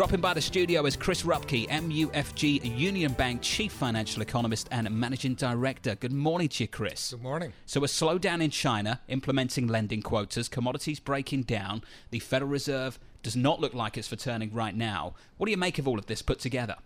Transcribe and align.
Dropping 0.00 0.22
by 0.22 0.32
the 0.32 0.40
studio 0.40 0.86
is 0.86 0.96
Chris 0.96 1.24
Rupkey, 1.24 1.68
MUFG 1.68 2.74
Union 2.74 3.12
Bank 3.12 3.42
Chief 3.42 3.70
Financial 3.70 4.22
Economist 4.22 4.66
and 4.70 4.90
Managing 4.90 5.34
Director. 5.34 5.94
Good 5.94 6.10
morning 6.10 6.48
to 6.48 6.64
you, 6.64 6.68
Chris. 6.68 7.10
Good 7.10 7.22
morning. 7.22 7.52
So, 7.66 7.84
a 7.84 7.86
slowdown 7.86 8.42
in 8.42 8.48
China, 8.48 9.00
implementing 9.08 9.66
lending 9.66 10.00
quotas, 10.00 10.48
commodities 10.48 11.00
breaking 11.00 11.42
down, 11.42 11.82
the 12.12 12.18
Federal 12.18 12.50
Reserve 12.50 12.98
does 13.22 13.36
not 13.36 13.60
look 13.60 13.74
like 13.74 13.98
it's 13.98 14.08
for 14.08 14.16
turning 14.16 14.54
right 14.54 14.74
now. 14.74 15.12
What 15.36 15.48
do 15.48 15.50
you 15.50 15.58
make 15.58 15.78
of 15.78 15.86
all 15.86 15.98
of 15.98 16.06
this 16.06 16.22
put 16.22 16.38
together? 16.38 16.76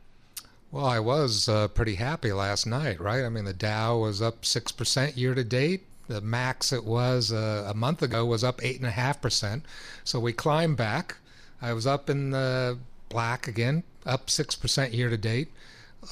Well, 0.73 0.85
I 0.87 0.99
was 0.99 1.49
uh, 1.49 1.69
pretty 1.69 1.95
happy 1.95 2.33
last 2.33 2.67
night, 2.67 3.01
right? 3.01 3.25
I 3.25 3.29
mean, 3.29 3.45
the 3.45 3.53
Dow 3.53 3.97
was 3.97 4.21
up 4.21 4.43
6% 4.43 5.17
year 5.17 5.37
to 5.37 5.45
date. 5.45 5.85
The 6.09 6.21
max 6.21 6.73
it 6.73 6.85
was 6.85 7.31
uh, 7.31 7.71
a 7.71 7.75
month 7.75 8.03
ago 8.03 8.27
was 8.27 8.43
up 8.43 8.61
8.5%. 8.61 9.63
So 10.03 10.19
we 10.19 10.33
climbed 10.33 10.77
back. 10.77 11.19
I 11.63 11.75
was 11.75 11.87
up 11.87 12.11
in 12.11 12.31
the 12.31 12.77
black 13.15 13.47
again, 13.47 13.85
up 14.05 14.27
6% 14.27 14.93
year 14.93 15.09
to 15.09 15.17
date. 15.17 15.49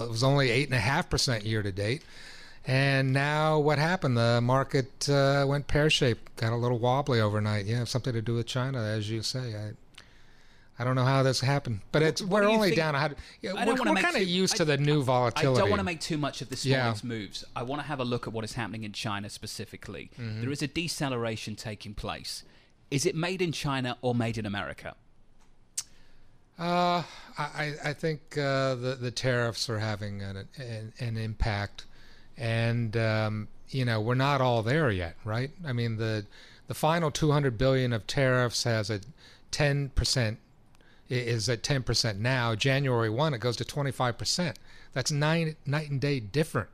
It 0.00 0.08
was 0.08 0.22
only 0.22 0.48
8.5% 0.66 1.44
year 1.44 1.60
to 1.62 1.72
date. 1.72 2.02
And 2.64 3.12
now 3.12 3.58
what 3.58 3.78
happened? 3.80 4.16
The 4.16 4.40
market 4.40 5.08
uh, 5.08 5.44
went 5.48 5.66
pear 5.66 5.90
shaped, 5.90 6.36
got 6.36 6.52
a 6.52 6.56
little 6.56 6.78
wobbly 6.78 7.20
overnight. 7.20 7.66
Yeah, 7.66 7.82
something 7.84 8.12
to 8.12 8.22
do 8.22 8.34
with 8.36 8.46
China, 8.46 8.78
as 8.84 9.10
you 9.10 9.20
say. 9.22 9.56
I, 9.56 9.72
I 10.78 10.84
don't 10.84 10.94
know 10.94 11.04
how 11.04 11.24
this 11.24 11.40
happened, 11.40 11.80
but 11.90 12.02
it's 12.02 12.22
What 12.22 12.44
we're 12.44 12.48
only 12.48 12.68
think- 12.68 12.76
down. 12.78 12.94
How, 12.94 13.10
yeah, 13.40 13.54
I 13.56 13.64
don't 13.64 13.78
we're 13.80 13.86
we're 13.86 13.94
make 13.94 14.04
kind 14.04 14.16
of 14.16 14.22
used 14.22 14.54
I- 14.54 14.58
to 14.58 14.64
the 14.64 14.76
new 14.78 15.02
volatility. 15.02 15.58
I 15.58 15.60
don't 15.62 15.70
want 15.70 15.80
to 15.80 15.84
make 15.84 16.00
too 16.00 16.18
much 16.18 16.40
of 16.40 16.50
this 16.50 16.64
Yeah. 16.64 16.78
morning's 16.84 17.02
moves. 17.04 17.44
I 17.56 17.64
want 17.64 17.82
to 17.82 17.88
have 17.88 17.98
a 17.98 18.04
look 18.04 18.28
at 18.28 18.32
what 18.32 18.44
is 18.44 18.52
happening 18.52 18.84
in 18.84 18.92
China 18.92 19.28
specifically. 19.28 20.12
Mm-hmm. 20.20 20.40
There 20.42 20.52
is 20.52 20.62
a 20.62 20.68
deceleration 20.68 21.56
taking 21.56 21.94
place. 21.94 22.44
Is 22.92 23.04
it 23.06 23.16
made 23.16 23.42
in 23.42 23.50
China 23.50 23.98
or 24.02 24.14
made 24.14 24.38
in 24.38 24.46
America? 24.46 24.94
Uh, 26.58 27.02
I, 27.38 27.74
I 27.84 27.92
think 27.92 28.36
uh, 28.36 28.74
the 28.74 28.96
the 29.00 29.10
tariffs 29.10 29.68
are 29.70 29.78
having 29.78 30.22
an 30.22 30.48
an, 30.56 30.92
an 31.00 31.16
impact, 31.16 31.86
and 32.36 32.96
um, 32.96 33.48
you 33.70 33.84
know 33.84 34.00
we're 34.00 34.14
not 34.14 34.40
all 34.40 34.62
there 34.62 34.90
yet, 34.90 35.16
right? 35.24 35.50
I 35.66 35.72
mean 35.72 35.96
the 35.96 36.26
the 36.68 36.74
final 36.74 37.10
200 37.10 37.58
billion 37.58 37.92
of 37.92 38.06
tariffs 38.06 38.64
has 38.64 38.90
a 38.90 39.00
10 39.50 39.90
percent 39.90 40.38
is 41.08 41.48
at 41.48 41.62
10 41.62 41.82
percent 41.82 42.20
now. 42.20 42.54
January 42.54 43.10
one, 43.10 43.34
it 43.34 43.40
goes 43.40 43.56
to 43.56 43.64
25 43.64 44.18
percent. 44.18 44.58
That's 44.92 45.10
nine 45.10 45.56
night 45.66 45.90
and 45.90 46.00
day 46.00 46.20
different. 46.20 46.68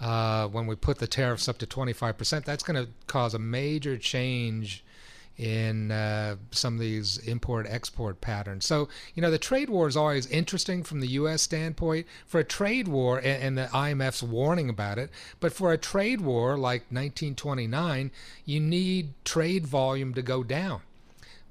Uh, 0.00 0.46
when 0.48 0.66
we 0.66 0.74
put 0.74 0.98
the 0.98 1.06
tariffs 1.06 1.48
up 1.48 1.58
to 1.58 1.66
25 1.66 2.18
percent, 2.18 2.44
that's 2.44 2.62
going 2.62 2.82
to 2.82 2.90
cause 3.06 3.34
a 3.34 3.38
major 3.38 3.96
change 3.96 4.84
in 5.38 5.90
uh, 5.90 6.36
some 6.50 6.74
of 6.74 6.80
these 6.80 7.18
import 7.18 7.66
export 7.68 8.20
patterns. 8.20 8.64
So, 8.64 8.88
you 9.14 9.20
know, 9.20 9.30
the 9.30 9.38
trade 9.38 9.68
war 9.68 9.86
is 9.86 9.96
always 9.96 10.26
interesting 10.28 10.82
from 10.82 11.00
the 11.00 11.08
U.S. 11.08 11.42
standpoint. 11.42 12.06
For 12.26 12.40
a 12.40 12.44
trade 12.44 12.88
war, 12.88 13.18
and, 13.18 13.42
and 13.42 13.58
the 13.58 13.66
IMF's 13.66 14.22
warning 14.22 14.68
about 14.70 14.98
it, 14.98 15.10
but 15.40 15.52
for 15.52 15.72
a 15.72 15.78
trade 15.78 16.20
war 16.20 16.56
like 16.56 16.82
1929, 16.90 18.10
you 18.44 18.60
need 18.60 19.12
trade 19.24 19.66
volume 19.66 20.14
to 20.14 20.22
go 20.22 20.42
down. 20.42 20.80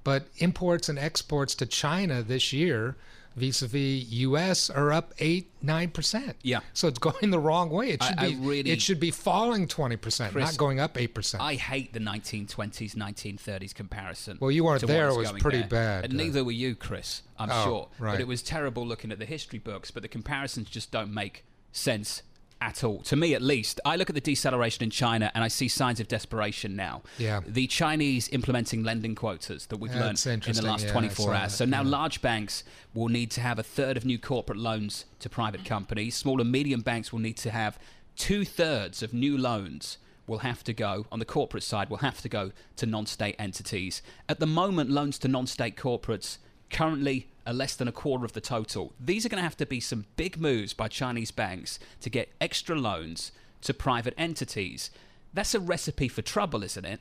But 0.04 0.28
imports 0.38 0.90
and 0.90 1.00
exports 1.00 1.56
to 1.56 1.66
China 1.66 2.22
this 2.22 2.54
year, 2.54 2.96
vis-a-vis 3.36 4.06
U.S., 4.10 4.70
are 4.70 4.92
up 4.92 5.14
eight, 5.20 5.52
nine 5.62 5.90
percent. 5.90 6.38
Yeah. 6.42 6.60
So 6.74 6.88
it's 6.88 7.00
going 7.00 7.32
the 7.32 7.40
wrong 7.40 7.70
way. 7.70 7.90
It 7.90 8.04
should 8.04 8.18
I 8.18 8.30
be. 8.30 8.36
really- 8.36 8.72
it 8.72 8.82
should 8.82 9.00
be 9.00 9.12
falling 9.12 9.68
twenty 9.68 9.98
percent, 9.98 10.36
not 10.36 10.58
going 10.58 10.80
up 10.80 10.98
eight 11.00 11.14
percent. 11.14 11.44
I 11.44 11.56
hate 11.56 11.94
the 11.94 12.00
1920s, 12.00 12.96
1930s 12.96 13.74
comparison. 13.74 14.38
Well, 14.40 14.52
you 14.52 14.64
weren't 14.64 14.86
there. 14.88 15.10
It 15.10 15.18
was 15.18 15.32
pretty 15.34 15.60
there. 15.60 15.68
bad, 15.68 16.06
And 16.06 16.14
uh, 16.14 16.18
neither 16.24 16.44
were 16.44 16.52
you, 16.52 16.76
Chris, 16.76 17.22
I'm 17.38 17.50
Oh, 17.52 17.64
sure. 17.64 17.88
right. 18.00 18.12
But 18.14 18.22
it 18.22 18.28
was 18.28 18.42
terrible 18.42 18.86
looking 18.86 19.12
at 19.12 19.20
the 19.20 19.26
history 19.26 19.60
books, 19.60 19.92
but 19.92 20.02
the 20.04 20.10
comparisons 20.10 20.70
just 20.70 20.92
don't 20.92 21.14
make 21.14 21.44
sense 21.72 22.24
at 22.62 22.84
all. 22.84 23.00
To 23.02 23.16
me, 23.16 23.34
at 23.34 23.42
least. 23.42 23.80
I 23.86 23.96
look 23.96 24.10
at 24.10 24.16
the 24.16 24.22
deceleration 24.22 24.84
in 24.84 24.90
China 24.90 25.32
and 25.36 25.44
I 25.44 25.48
see 25.48 25.68
signs 25.68 26.00
of 26.00 26.08
desperation 26.08 26.76
now. 26.76 27.04
Yeah. 27.18 27.42
The 27.46 27.68
Chinese 27.68 28.30
implementing 28.30 28.84
lending 28.84 29.16
quotas 29.16 29.66
that 29.68 29.78
we've 29.78 29.94
Yeah, 29.94 30.06
learned 30.06 30.26
in 30.26 30.54
the 30.54 30.62
last 30.62 30.86
Yeah, 30.86 30.92
24 30.92 31.34
hours. 31.34 31.56
So 31.56 31.66
now 31.66 31.84
yeah. 31.84 31.90
large 31.90 32.22
banks 32.22 32.64
will 32.94 33.10
need 33.10 33.32
to 33.32 33.42
have 33.42 33.60
a 33.60 33.64
third 33.64 33.98
of 33.98 34.06
new 34.06 34.18
corporate 34.18 34.58
loans 34.58 35.06
to 35.20 35.30
private 35.30 35.66
companies. 35.66 36.16
Small 36.16 36.42
and 36.42 36.52
medium 36.52 36.82
banks 36.82 37.12
will 37.12 37.20
need 37.20 37.38
to 37.38 37.52
have 37.52 37.78
two 38.16 38.46
thirds 38.46 39.04
of 39.04 39.14
new 39.14 39.38
loans 39.38 39.98
will 40.28 40.40
have 40.40 40.64
to 40.64 40.74
go 40.74 41.06
on 41.12 41.20
the 41.20 41.26
corporate 41.26 41.64
side 41.64 41.90
will 41.90 41.98
have 41.98 42.22
to 42.22 42.30
go 42.30 42.52
to 42.76 42.86
non-state 42.86 43.36
entities 43.38 44.02
at 44.28 44.40
the 44.40 44.48
moment 44.48 44.90
loans 44.90 45.20
to 45.20 45.28
non-state 45.28 45.76
corporates 45.76 46.38
currently 46.72 47.28
are 47.46 47.54
less 47.54 47.76
than 47.76 47.88
a 47.88 47.92
quarter 47.92 48.26
of 48.26 48.34
the 48.34 48.42
total 48.42 48.94
these 49.00 49.26
are 49.26 49.30
going 49.30 49.40
to 49.40 49.44
have 49.44 49.58
to 49.58 49.66
be 49.66 49.80
some 49.80 50.06
big 50.16 50.40
moves 50.40 50.74
by 50.74 50.88
chinese 50.88 51.32
banks 51.32 51.80
to 52.02 52.10
get 52.10 52.32
extra 52.42 52.76
loans 52.76 53.32
to 53.62 53.74
private 53.74 54.14
entities 54.18 54.90
that's 55.34 55.54
a 55.54 55.60
recipe 55.60 56.08
for 56.08 56.22
trouble 56.22 56.64
isn't 56.64 56.86
it 56.86 57.00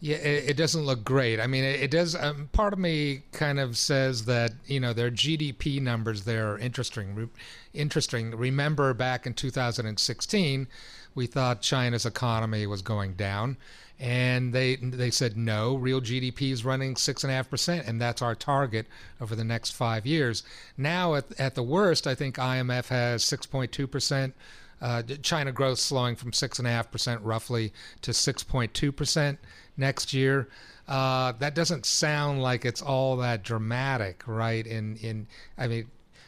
Yeah, 0.00 0.16
it, 0.16 0.50
it 0.50 0.56
doesn't 0.58 0.84
look 0.84 1.02
great. 1.02 1.40
I 1.40 1.46
mean, 1.46 1.64
it, 1.64 1.80
it 1.84 1.90
does. 1.90 2.14
Um, 2.14 2.50
part 2.52 2.74
of 2.74 2.78
me 2.78 3.22
kind 3.32 3.58
of 3.58 3.76
says 3.78 4.26
that 4.26 4.52
you 4.66 4.78
know 4.78 4.92
their 4.92 5.10
GDP 5.10 5.80
numbers 5.80 6.24
there 6.24 6.52
are 6.52 6.58
interesting. 6.58 7.14
Re- 7.14 7.28
interesting. 7.72 8.32
Remember 8.36 8.92
back 8.92 9.24
in 9.26 9.32
2016, 9.32 10.66
we 11.14 11.26
thought 11.26 11.62
China's 11.62 12.04
economy 12.04 12.66
was 12.66 12.82
going 12.82 13.14
down, 13.14 13.56
and 14.00 14.52
they 14.52 14.76
they 14.76 15.10
said 15.10 15.36
no. 15.36 15.76
Real 15.76 16.00
GDP 16.00 16.50
is 16.50 16.64
running 16.64 16.96
six 16.96 17.24
and 17.86 18.00
that's 18.00 18.22
our 18.22 18.34
target 18.34 18.86
over 19.20 19.34
the 19.36 19.44
next 19.44 19.70
five 19.70 20.06
years. 20.06 20.42
Now, 20.76 21.14
at 21.14 21.38
at 21.38 21.54
the 21.54 21.62
worst, 21.62 22.06
I 22.06 22.14
think 22.14 22.36
IMF 22.36 22.88
has 22.88 23.24
6.2 23.24 23.90
percent. 23.90 24.34
Uh, 24.82 25.02
China 25.22 25.52
growth 25.52 25.78
slowing 25.78 26.16
from 26.16 26.32
six 26.32 26.58
and 26.58 26.68
a 26.68 26.70
half 26.70 26.90
percent 26.90 27.20
roughly 27.22 27.72
to 28.02 28.10
6.2 28.10 28.94
percent 28.94 29.38
next 29.76 30.12
year. 30.12 30.48
Uh, 30.86 31.32
that 31.38 31.54
doesn't 31.54 31.86
sound 31.86 32.42
like 32.42 32.64
it's 32.64 32.82
all 32.82 33.16
that 33.16 33.42
dramatic, 33.42 34.22
right? 34.26 34.66
In 34.66 34.96
in 34.96 35.26
I 35.56 35.68
mean, 35.68 35.86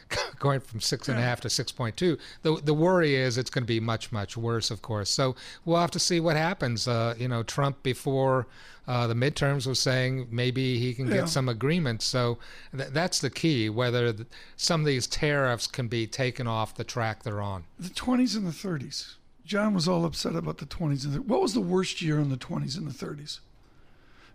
going 0.39 0.59
from 0.59 0.79
six 0.79 1.07
and 1.09 1.17
a 1.17 1.21
half 1.21 1.41
to 1.41 1.49
six 1.49 1.71
point 1.71 1.97
two. 1.97 2.17
The 2.43 2.55
the 2.63 2.73
worry 2.73 3.15
is 3.15 3.37
it's 3.37 3.49
going 3.49 3.63
to 3.63 3.67
be 3.67 3.79
much 3.79 4.11
much 4.11 4.37
worse, 4.37 4.71
of 4.71 4.81
course. 4.81 5.09
So 5.09 5.35
we'll 5.65 5.79
have 5.81 5.91
to 5.91 5.99
see 5.99 6.19
what 6.19 6.35
happens. 6.35 6.87
Uh, 6.87 7.15
you 7.17 7.27
know, 7.27 7.43
Trump 7.43 7.81
before 7.83 8.47
uh, 8.87 9.05
the 9.07 9.13
midterms 9.13 9.67
was 9.67 9.79
saying 9.79 10.27
maybe 10.31 10.79
he 10.79 10.93
can 10.93 11.07
Yeah. 11.07 11.15
get 11.17 11.29
some 11.29 11.49
agreement. 11.49 12.01
So 12.01 12.37
th- 12.75 12.89
that's 12.91 13.19
the 13.19 13.29
key. 13.29 13.69
Whether 13.69 14.13
th- 14.13 14.27
some 14.55 14.79
of 14.81 14.87
these 14.87 15.07
tariffs 15.07 15.67
can 15.67 15.87
be 15.89 16.07
taken 16.07 16.47
off 16.47 16.73
the 16.75 16.85
track 16.85 17.23
they're 17.23 17.41
on. 17.41 17.65
The 17.77 17.89
20s 17.89 18.35
and 18.37 18.47
the 18.47 18.51
30s. 18.51 19.15
John 19.45 19.73
was 19.73 19.87
all 19.87 20.05
upset 20.05 20.35
about 20.35 20.57
the 20.59 20.65
20s 20.65 21.03
and 21.05 21.13
the, 21.15 21.21
what 21.21 21.41
was 21.41 21.53
the 21.53 21.61
worst 21.61 22.01
year 22.01 22.19
in 22.19 22.29
the 22.29 22.37
20s 22.37 22.77
and 22.77 22.87
the 22.89 22.93
30s? 23.05 23.39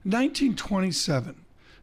1927. 0.05 1.37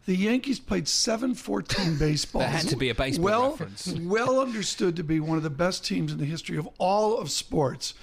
The 0.05 0.15
Yankees 0.15 0.59
played 0.59 0.85
7-14 0.85 1.99
baseball. 1.99 2.41
That 2.41 2.49
had 2.49 2.67
to 2.69 2.75
be 2.75 2.89
a 2.89 2.95
baseball 2.95 3.25
well, 3.25 3.49
reference. 3.51 3.93
Well 3.93 4.39
understood 4.39 4.95
to 4.95 5.03
be 5.03 5.19
one 5.19 5.37
of 5.37 5.43
the 5.43 5.49
best 5.49 5.85
teams 5.85 6.11
in 6.11 6.17
the 6.17 6.25
history 6.25 6.57
of 6.57 6.67
all 6.77 7.17
of 7.17 7.29
sports. 7.29 7.93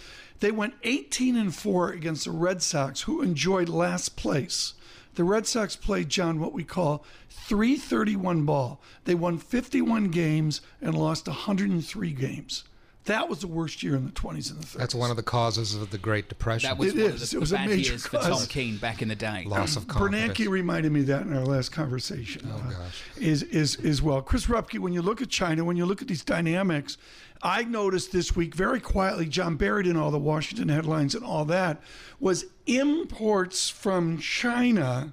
They 0.41 0.51
went 0.51 0.75
18 0.83 1.37
and 1.37 1.55
4 1.55 1.91
against 1.91 2.25
the 2.25 2.31
Red 2.31 2.63
Sox, 2.63 3.03
who 3.03 3.23
enjoyed 3.23 3.69
last 3.69 4.17
place. 4.17 4.75
The 5.15 5.25
Red 5.25 5.47
Sox 5.47 5.77
played, 5.77 6.11
John, 6.11 6.39
what 6.39 6.53
we 6.53 6.63
call 6.63 7.05
331 7.31 8.45
ball. 8.45 8.83
They 9.05 9.15
won 9.15 9.39
51 9.39 10.09
games 10.11 10.61
and 10.83 10.95
lost 10.95 11.27
103 11.27 12.11
games. 12.13 12.65
That 13.07 13.29
was 13.29 13.39
the 13.41 13.47
worst 13.47 13.83
year 13.83 13.95
in 13.95 14.05
the 14.05 14.13
20s 14.13 14.51
and 14.51 14.61
the 14.61 14.67
30s. 14.67 14.73
That's 14.73 14.95
one 14.95 15.11
of 15.11 15.17
the 15.17 15.23
causes 15.23 15.75
of 15.75 15.91
the 15.91 15.99
Great 15.99 16.29
Depression. 16.29 16.69
that 16.69 16.77
was 16.77 16.95
It 16.95 17.03
one 17.03 17.13
is. 17.13 17.23
of 17.23 17.31
the, 17.31 17.37
It 17.37 17.41
was 17.41 17.51
the 17.51 17.57
a 17.57 17.67
major 17.67 17.91
years 17.91 18.07
for 18.07 18.19
Tom 18.19 18.31
cause. 18.33 18.47
Keene 18.49 18.77
back 18.79 19.01
in 19.01 19.09
the 19.09 19.15
day 19.15 19.45
loss 19.47 19.77
of 19.77 19.87
confidence. 19.87 20.37
Bernanke 20.37 20.49
reminded 20.49 20.93
me 20.93 21.01
of 21.01 21.07
that 21.07 21.23
in 21.23 21.37
our 21.37 21.45
last 21.45 21.71
conversation. 21.71 22.51
Oh 22.53 22.57
uh, 22.57 22.71
gosh. 22.71 23.03
Is 23.17 23.43
is 23.45 23.77
is 23.77 24.03
well, 24.03 24.23
Chris 24.23 24.47
Rupkey. 24.47 24.79
When 24.79 24.93
you 24.93 25.03
look 25.03 25.23
at 25.23 25.29
China, 25.29 25.65
when 25.65 25.77
you 25.77 25.87
look 25.87 26.03
at 26.03 26.09
these 26.09 26.25
dynamics, 26.25 26.99
I 27.43 27.63
noticed 27.63 28.11
this 28.11 28.35
week 28.35 28.55
very 28.55 28.81
quietly. 28.81 29.27
John 29.27 29.57
buried 29.57 29.87
in 29.87 29.97
all 29.97 30.11
the 30.11 30.19
Washington 30.19 30.69
headlines 30.69 31.15
and 31.15 31.25
all 31.25 31.45
that 31.47 31.81
was 32.19 32.47
imports 32.67 33.71
from 33.71 34.19
China 34.19 35.13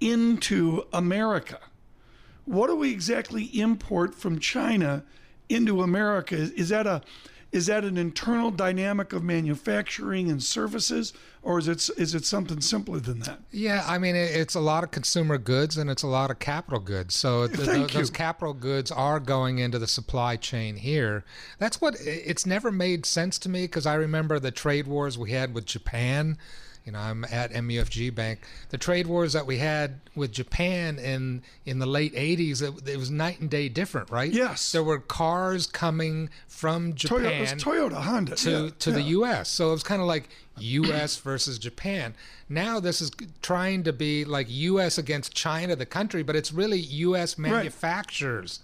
into 0.00 0.84
America. 0.92 1.58
What 2.44 2.66
do 2.68 2.76
we 2.76 2.92
exactly 2.92 3.44
import 3.58 4.14
from 4.14 4.38
China 4.38 5.02
into 5.48 5.82
America? 5.82 6.34
Is, 6.36 6.68
that 6.70 6.86
a 6.86 7.02
Is 7.52 7.66
that 7.66 7.84
an 7.84 7.96
internal 7.96 8.50
dynamic 8.50 9.12
of 9.12 9.22
manufacturing 9.22 10.30
and 10.30 10.42
services, 10.42 11.12
or 11.42 11.58
is 11.58 11.68
it 11.68 11.88
is 11.96 12.14
it 12.14 12.24
something 12.24 12.60
simpler 12.60 12.98
than 12.98 13.20
that? 13.20 13.38
Yeah, 13.52 13.84
I 13.86 13.98
mean, 13.98 14.16
it's 14.16 14.54
a 14.54 14.60
lot 14.60 14.82
of 14.82 14.90
consumer 14.90 15.38
goods 15.38 15.76
and 15.76 15.88
it's 15.90 16.02
a 16.02 16.08
lot 16.08 16.30
of 16.30 16.38
capital 16.38 16.80
goods. 16.80 17.14
So 17.14 17.46
th- 17.46 17.60
Thank 17.60 17.92
those 17.92 18.08
you. 18.08 18.14
capital 18.14 18.54
goods 18.54 18.90
are 18.90 19.20
going 19.20 19.58
into 19.58 19.78
the 19.78 19.86
supply 19.86 20.36
chain 20.36 20.76
here. 20.76 21.24
That's 21.58 21.80
what 21.80 21.96
it's 22.00 22.46
never 22.46 22.72
made 22.72 23.06
sense 23.06 23.38
to 23.40 23.48
me 23.48 23.64
because 23.64 23.86
I 23.86 23.94
remember 23.94 24.38
the 24.40 24.50
trade 24.50 24.86
wars 24.86 25.16
we 25.18 25.30
had 25.32 25.54
with 25.54 25.66
Japan. 25.66 26.38
You 26.84 26.92
know, 26.92 26.98
I'm 26.98 27.24
at 27.24 27.50
MUFG 27.52 28.14
Bank. 28.14 28.40
The 28.68 28.76
trade 28.76 29.06
wars 29.06 29.32
that 29.32 29.46
we 29.46 29.56
had 29.56 30.00
with 30.14 30.32
Japan 30.32 30.98
in 30.98 31.42
in 31.64 31.78
the 31.78 31.86
late 31.86 32.14
'80s, 32.14 32.60
it, 32.60 32.88
it 32.88 32.98
was 32.98 33.10
night 33.10 33.40
and 33.40 33.48
day 33.48 33.70
different, 33.70 34.10
right? 34.10 34.30
Yes. 34.30 34.72
there 34.72 34.82
were 34.82 34.98
cars 34.98 35.66
coming 35.66 36.28
from 36.46 36.92
Toyota, 36.92 36.96
Japan 36.96 37.40
was 37.40 37.52
Toyota, 37.52 38.02
Honda. 38.02 38.36
to 38.36 38.50
yeah, 38.50 38.70
to 38.80 38.90
the. 38.90 39.04
U.S. 39.04 39.48
So 39.48 39.68
it 39.68 39.72
was 39.72 39.82
kind 39.82 40.00
of 40.00 40.08
like 40.08 40.28
U.S. 40.58 41.16
versus 41.16 41.58
Japan. 41.58 42.14
Now 42.48 42.80
this 42.80 43.00
is 43.00 43.10
trying 43.42 43.84
to 43.84 43.92
be 43.92 44.24
like 44.24 44.46
U.S. 44.50 44.98
against 44.98 45.34
China, 45.34 45.76
the 45.76 45.86
country, 45.86 46.22
but 46.22 46.36
it's 46.36 46.52
really 46.52 46.78
U.S. 46.78 47.38
manufacturers. 47.38 48.60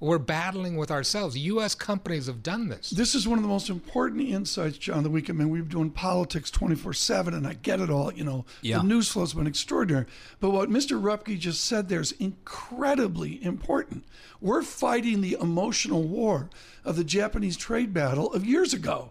We're 0.00 0.18
battling 0.18 0.76
with 0.76 0.90
ourselves. 0.90 1.36
U.S. 1.38 1.74
companies 1.74 2.26
have 2.26 2.42
done 2.42 2.68
this. 2.68 2.90
This 2.90 3.14
is 3.14 3.26
one 3.26 3.38
of 3.38 3.42
the 3.42 3.48
most 3.48 3.70
important 3.70 4.22
insights, 4.28 4.76
John, 4.76 5.02
that 5.02 5.10
we 5.10 5.22
can. 5.22 5.36
I 5.36 5.38
mean, 5.40 5.50
we've 5.50 5.62
been 5.68 5.78
doing 5.78 5.90
politics 5.90 6.50
24 6.50 6.92
7, 6.92 7.32
and 7.34 7.46
I 7.46 7.54
get 7.54 7.80
it 7.80 7.90
all. 7.90 8.12
You 8.12 8.24
know, 8.24 8.44
Yeah. 8.62 8.78
the 8.78 8.84
news 8.84 9.08
flow's 9.08 9.34
been 9.34 9.46
extraordinary. 9.46 10.06
But 10.40 10.50
what 10.50 10.68
Mr. 10.68 11.00
Rupkey 11.00 11.38
just 11.38 11.64
said 11.64 11.88
there 11.88 12.00
is 12.00 12.12
incredibly 12.12 13.42
important. 13.44 14.04
We're 14.40 14.62
fighting 14.62 15.20
the 15.20 15.36
emotional 15.40 16.02
war 16.02 16.50
of 16.84 16.96
the 16.96 17.04
Japanese 17.04 17.56
trade 17.56 17.94
battle 17.94 18.32
of 18.32 18.44
years 18.44 18.74
ago. 18.74 19.10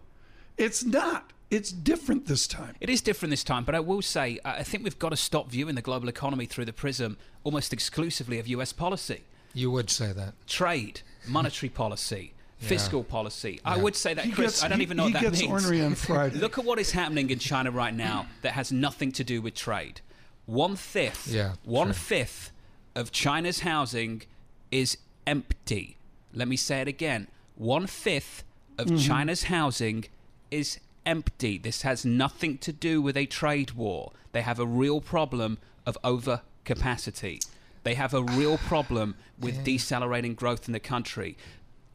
It's 0.58 0.84
not. 0.84 1.32
It's 1.50 1.72
different 1.72 2.26
this 2.26 2.48
time. 2.48 2.76
It 2.82 2.90
is 2.90 3.02
different 3.02 3.30
this 3.30 3.44
time, 3.44 3.64
but 3.64 3.76
I 3.76 3.80
will 3.80 4.02
say 4.02 4.40
I 4.44 4.58
I 4.60 4.64
think 4.64 4.84
we've 4.84 4.98
got 4.98 5.10
to 5.10 5.16
stop 5.18 5.52
viewing 5.52 5.76
the 5.76 5.82
global 5.82 6.10
economy 6.10 6.46
through 6.48 6.66
the 6.66 6.74
prism 6.74 7.18
almost 7.44 7.74
exclusively 7.74 8.40
of 8.40 8.48
US 8.48 8.74
policy. 8.74 9.24
You 9.54 9.72
would 9.72 9.90
say 9.90 10.12
that. 10.12 10.34
Trade, 10.48 11.02
monetary 11.28 11.70
policy, 11.70 12.34
fiscal 12.58 13.04
policy. 13.04 13.60
I 13.64 13.78
would 13.78 13.96
say 13.96 14.14
that, 14.14 14.26
He 14.26 14.32
Chris. 14.32 14.54
gets, 14.54 14.64
I 14.64 14.68
don't 14.70 14.80
he- 14.80 14.84
even 14.84 14.98
know 14.98 15.08
he 15.08 15.14
what 15.14 15.22
that 15.22 15.30
gets 15.32 15.42
means. 15.42 15.52
ornery 15.52 15.82
on 15.84 15.96
Friday. 15.96 16.38
Look 16.40 16.58
at 16.58 16.66
what 16.66 16.80
is 16.80 16.92
happening 16.92 17.30
in 17.30 17.40
China 17.40 17.72
right 17.72 17.94
now 17.94 18.28
that 18.42 18.54
has 18.54 18.72
nothing 18.72 19.12
to 19.14 19.24
do 19.24 19.42
with 19.42 19.54
trade. 19.54 20.02
One 20.46 20.76
fifth, 20.76 21.28
Yeah, 21.28 21.54
one 21.64 21.88
true. 21.88 21.94
fifth 21.94 22.52
of 22.96 23.12
China's 23.12 23.60
housing 23.62 24.24
is 24.72 24.98
empty. 25.28 25.98
Let 26.34 26.48
me 26.48 26.56
say 26.58 26.82
it 26.82 26.88
again. 26.88 27.28
One 27.56 27.88
fifth 27.88 28.44
of 28.78 28.88
Mm-hmm. 28.88 28.98
China's 28.98 29.44
housing 29.44 30.06
is 30.50 30.80
empty. 31.06 31.58
This 31.60 31.84
has 31.84 32.04
nothing 32.06 32.58
to 32.60 32.74
do 32.74 33.02
with 33.04 33.16
a 33.16 33.26
trade 33.28 33.72
war. 33.74 34.12
They 34.32 34.42
have 34.42 34.60
a 34.60 34.66
real 34.66 35.00
problem 35.00 35.60
of 35.86 35.96
overcapacity. 36.04 37.46
They 37.84 37.96
have 37.96 38.14
a 38.14 38.24
real 38.24 38.58
problem 38.58 39.16
with 39.40 39.64
decelerating 39.64 40.36
growth 40.36 40.68
in 40.68 40.74
the 40.74 40.80
country. 40.80 41.38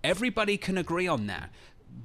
Everybody 0.05 0.57
can 0.57 0.79
agree 0.79 1.09
on 1.09 1.27
that. 1.27 1.51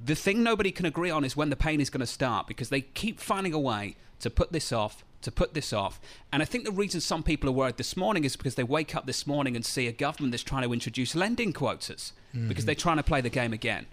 The 0.06 0.15
thing 0.15 0.41
nobody 0.41 0.71
can 0.71 0.85
agree 0.85 1.09
on 1.09 1.24
is 1.24 1.35
when 1.35 1.50
the 1.50 1.56
pain 1.56 1.81
is 1.81 1.89
going 1.89 2.00
to 2.00 2.07
start 2.07 2.47
because 2.47 2.69
they 2.69 2.81
keep 2.81 3.19
finding 3.19 3.53
a 3.53 3.59
way 3.59 3.97
to 4.19 4.30
put 4.30 4.53
this 4.53 4.71
off, 4.71 5.03
to 5.21 5.31
put 5.31 5.53
this 5.53 5.74
off. 5.74 6.00
And 6.31 6.41
I 6.41 6.45
think 6.45 6.63
the 6.63 6.71
reason 6.71 7.01
some 7.01 7.24
people 7.24 7.50
are 7.50 7.53
worried 7.53 7.77
this 7.77 7.97
morning 7.97 8.24
is 8.24 8.35
because 8.35 8.56
they 8.56 8.63
wake 8.63 8.95
up 8.95 9.06
this 9.06 9.27
morning 9.27 9.56
and 9.56 9.65
see 9.65 9.88
a 9.88 9.91
government 9.91 10.31
that's 10.31 10.44
trying 10.44 10.63
to 10.63 10.74
introduce 10.74 11.13
lending 11.13 11.51
quotas 11.51 12.13
mm-hmm. 12.33 12.47
because 12.47 12.65
they're 12.65 12.75
trying 12.75 12.97
to 12.97 13.03
play 13.03 13.21
the 13.21 13.30
game 13.30 13.53
again. 13.53 13.85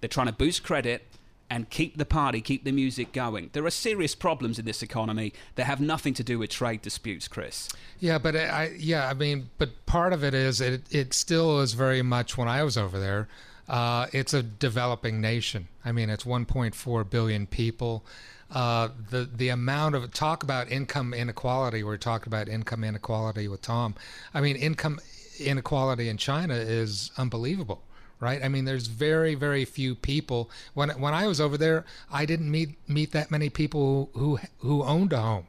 They're 0.00 0.08
trying 0.08 0.26
to 0.26 0.32
boost 0.32 0.62
credit 0.62 1.06
and 1.48 1.70
keep 1.70 1.96
the 1.96 2.04
party, 2.04 2.40
keep 2.40 2.64
the 2.64 2.72
music 2.72 3.12
going. 3.12 3.50
There 3.52 3.64
are 3.64 3.70
serious 3.70 4.14
problems 4.14 4.58
in 4.58 4.64
this 4.64 4.82
economy 4.82 5.32
that 5.54 5.64
have 5.64 5.80
nothing 5.80 6.14
to 6.14 6.24
do 6.24 6.38
with 6.38 6.50
trade 6.50 6.82
disputes, 6.82 7.28
Chris. 7.28 7.68
Yeah, 8.00 8.18
but 8.18 8.36
I 8.36 8.74
yeah, 8.78 9.08
I 9.08 9.14
mean, 9.14 9.50
but 9.58 9.86
part 9.86 10.12
of 10.12 10.24
it 10.24 10.34
is 10.34 10.60
it 10.60 10.82
it 10.90 11.14
still 11.14 11.60
is 11.60 11.74
very 11.74 12.02
much 12.02 12.36
when 12.36 12.48
I 12.48 12.62
was 12.64 12.76
over 12.76 12.98
there. 12.98 13.28
Uh, 13.68 14.06
it's 14.12 14.32
a 14.32 14.42
developing 14.42 15.20
nation. 15.20 15.68
I 15.84 15.90
mean, 15.90 16.08
it's 16.08 16.22
1.4 16.24 17.10
billion 17.10 17.46
people. 17.46 18.04
Uh, 18.50 18.88
the 19.10 19.28
the 19.32 19.48
amount 19.48 19.94
of 19.96 20.12
talk 20.12 20.42
about 20.42 20.70
income 20.70 21.12
inequality. 21.12 21.82
We're 21.82 21.96
talking 21.96 22.28
about 22.28 22.48
income 22.48 22.84
inequality 22.84 23.48
with 23.48 23.62
Tom. 23.62 23.94
I 24.32 24.40
mean, 24.40 24.56
income 24.56 25.00
inequality 25.40 26.08
in 26.08 26.16
China 26.16 26.54
is 26.54 27.10
unbelievable, 27.18 27.82
right? 28.20 28.42
I 28.42 28.48
mean, 28.48 28.64
there's 28.64 28.86
very 28.86 29.34
very 29.34 29.64
few 29.64 29.94
people. 29.94 30.50
When 30.74 30.90
when 30.90 31.14
I 31.14 31.26
was 31.26 31.40
over 31.40 31.56
there, 31.56 31.84
I 32.10 32.26
didn't 32.26 32.50
meet 32.50 32.76
meet 32.88 33.12
that 33.12 33.30
many 33.30 33.50
people 33.50 34.10
who 34.14 34.38
who 34.58 34.82
owned 34.82 35.12
a 35.12 35.20
home 35.20 35.46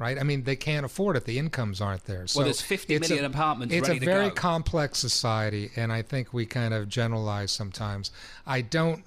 right? 0.00 0.18
I 0.18 0.22
mean, 0.22 0.44
they 0.44 0.56
can't 0.56 0.84
afford 0.86 1.16
it. 1.16 1.26
The 1.26 1.38
incomes 1.38 1.80
aren't 1.80 2.06
there. 2.06 2.26
So 2.26 2.42
there's 2.42 2.62
50 2.62 2.94
it's 2.94 3.08
million 3.10 3.26
apartments 3.26 3.72
It's 3.72 3.86
ready 3.86 3.98
a 3.98 4.00
to 4.00 4.06
very 4.06 4.28
go. 4.30 4.34
complex 4.34 4.98
society, 4.98 5.70
and 5.76 5.92
I 5.92 6.02
think 6.02 6.32
we 6.32 6.46
kind 6.46 6.74
of 6.74 6.88
generalize 6.88 7.52
sometimes. 7.52 8.10
I 8.46 8.62
don't. 8.62 9.04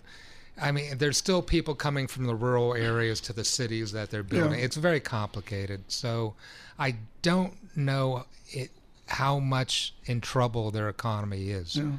I 0.62 0.72
mean, 0.72 1.00
there's 1.00 1.18
still 1.18 1.42
people 1.42 1.74
coming 1.74 2.06
from 2.06 2.28
the 2.28 2.36
rural 2.36 2.76
areas 2.76 3.20
to 3.22 3.34
the 3.34 3.44
cities 3.44 3.92
that 3.94 4.12
they're 4.12 4.22
building. 4.22 4.60
Yeah. 4.60 4.66
It's 4.66 4.78
very 4.78 5.00
complicated. 5.00 5.82
So 5.88 6.36
I 6.78 6.98
don't 7.24 7.56
know 7.76 8.26
it, 8.50 8.70
how 9.08 9.40
much 9.40 9.96
in 10.06 10.22
trouble 10.22 10.70
their 10.70 10.90
economy 10.90 11.50
is. 11.50 11.76
Yeah. 11.76 11.90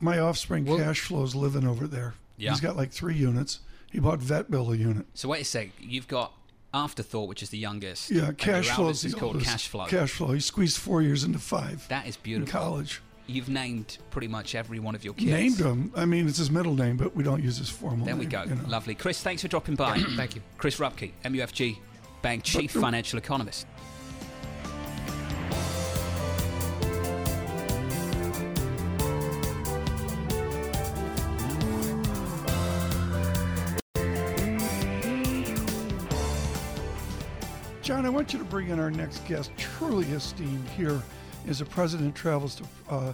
My 0.00 0.18
offspring 0.18 0.64
Well- 0.64 0.78
cash 0.78 1.00
flow's 1.00 1.34
living 1.34 1.66
over 1.66 1.86
there. 1.86 2.14
Yeah. 2.36 2.50
He's 2.50 2.60
got 2.60 2.76
like 2.76 2.90
three 2.92 3.16
units. 3.16 3.60
He 3.90 3.98
bought 3.98 4.18
vet 4.18 4.50
bill 4.50 4.72
a 4.72 4.76
unit. 4.76 5.06
So 5.14 5.28
wait 5.28 5.40
a 5.42 5.44
sec. 5.44 5.70
You've 5.80 6.08
got 6.08 6.32
Afterthought, 6.74 7.28
which 7.28 7.42
is 7.42 7.48
the 7.48 7.56
youngest. 7.56 8.10
Yeah, 8.10 8.32
cash 8.32 8.68
flow 8.68 8.90
is 8.90 9.14
called. 9.14 9.40
Cash 9.42 9.68
Flow. 9.68 9.86
Cash 9.86 10.10
flow. 10.12 10.32
He 10.32 10.40
squeezed 10.40 10.76
four 10.76 11.00
years 11.00 11.24
into 11.24 11.38
five 11.38 11.86
That 11.88 12.06
is 12.06 12.16
in 12.16 12.22
beautiful. 12.22 12.60
college. 12.60 13.00
You've 13.28 13.48
named 13.48 13.96
pretty 14.10 14.28
much 14.28 14.54
every 14.54 14.78
one 14.78 14.94
of 14.94 15.02
your 15.02 15.14
kids. 15.14 15.30
Named 15.30 15.58
him. 15.58 15.90
I 15.96 16.04
mean, 16.04 16.28
it's 16.28 16.36
his 16.36 16.50
middle 16.50 16.74
name, 16.74 16.96
but 16.98 17.16
we 17.16 17.24
don't 17.24 17.42
use 17.42 17.56
his 17.56 17.70
formal 17.70 18.04
There 18.04 18.14
name. 18.14 18.18
we 18.24 18.26
go. 18.26 18.42
you 18.42 18.54
know. 18.56 18.68
Lovely. 18.68 18.94
Chris, 18.94 19.22
thanks 19.22 19.40
for 19.42 19.48
dropping 19.48 19.74
by. 19.76 19.98
Thank 20.16 20.34
you. 20.34 20.42
Chris 20.58 20.76
Rupkey, 20.78 21.12
MUFG 21.24 21.78
Bank 22.20 22.42
Chief 22.44 22.74
But- 22.74 22.80
Financial 22.82 23.18
Economist. 23.18 23.66
Want 38.26 38.32
you 38.32 38.38
to 38.40 38.44
bring 38.46 38.70
in 38.70 38.80
our 38.80 38.90
next 38.90 39.24
guest, 39.28 39.52
truly 39.56 40.04
esteemed 40.06 40.68
here, 40.70 41.00
as 41.46 41.60
the 41.60 41.64
president 41.64 42.12
travels 42.12 42.56
to 42.56 42.64
uh, 42.90 43.12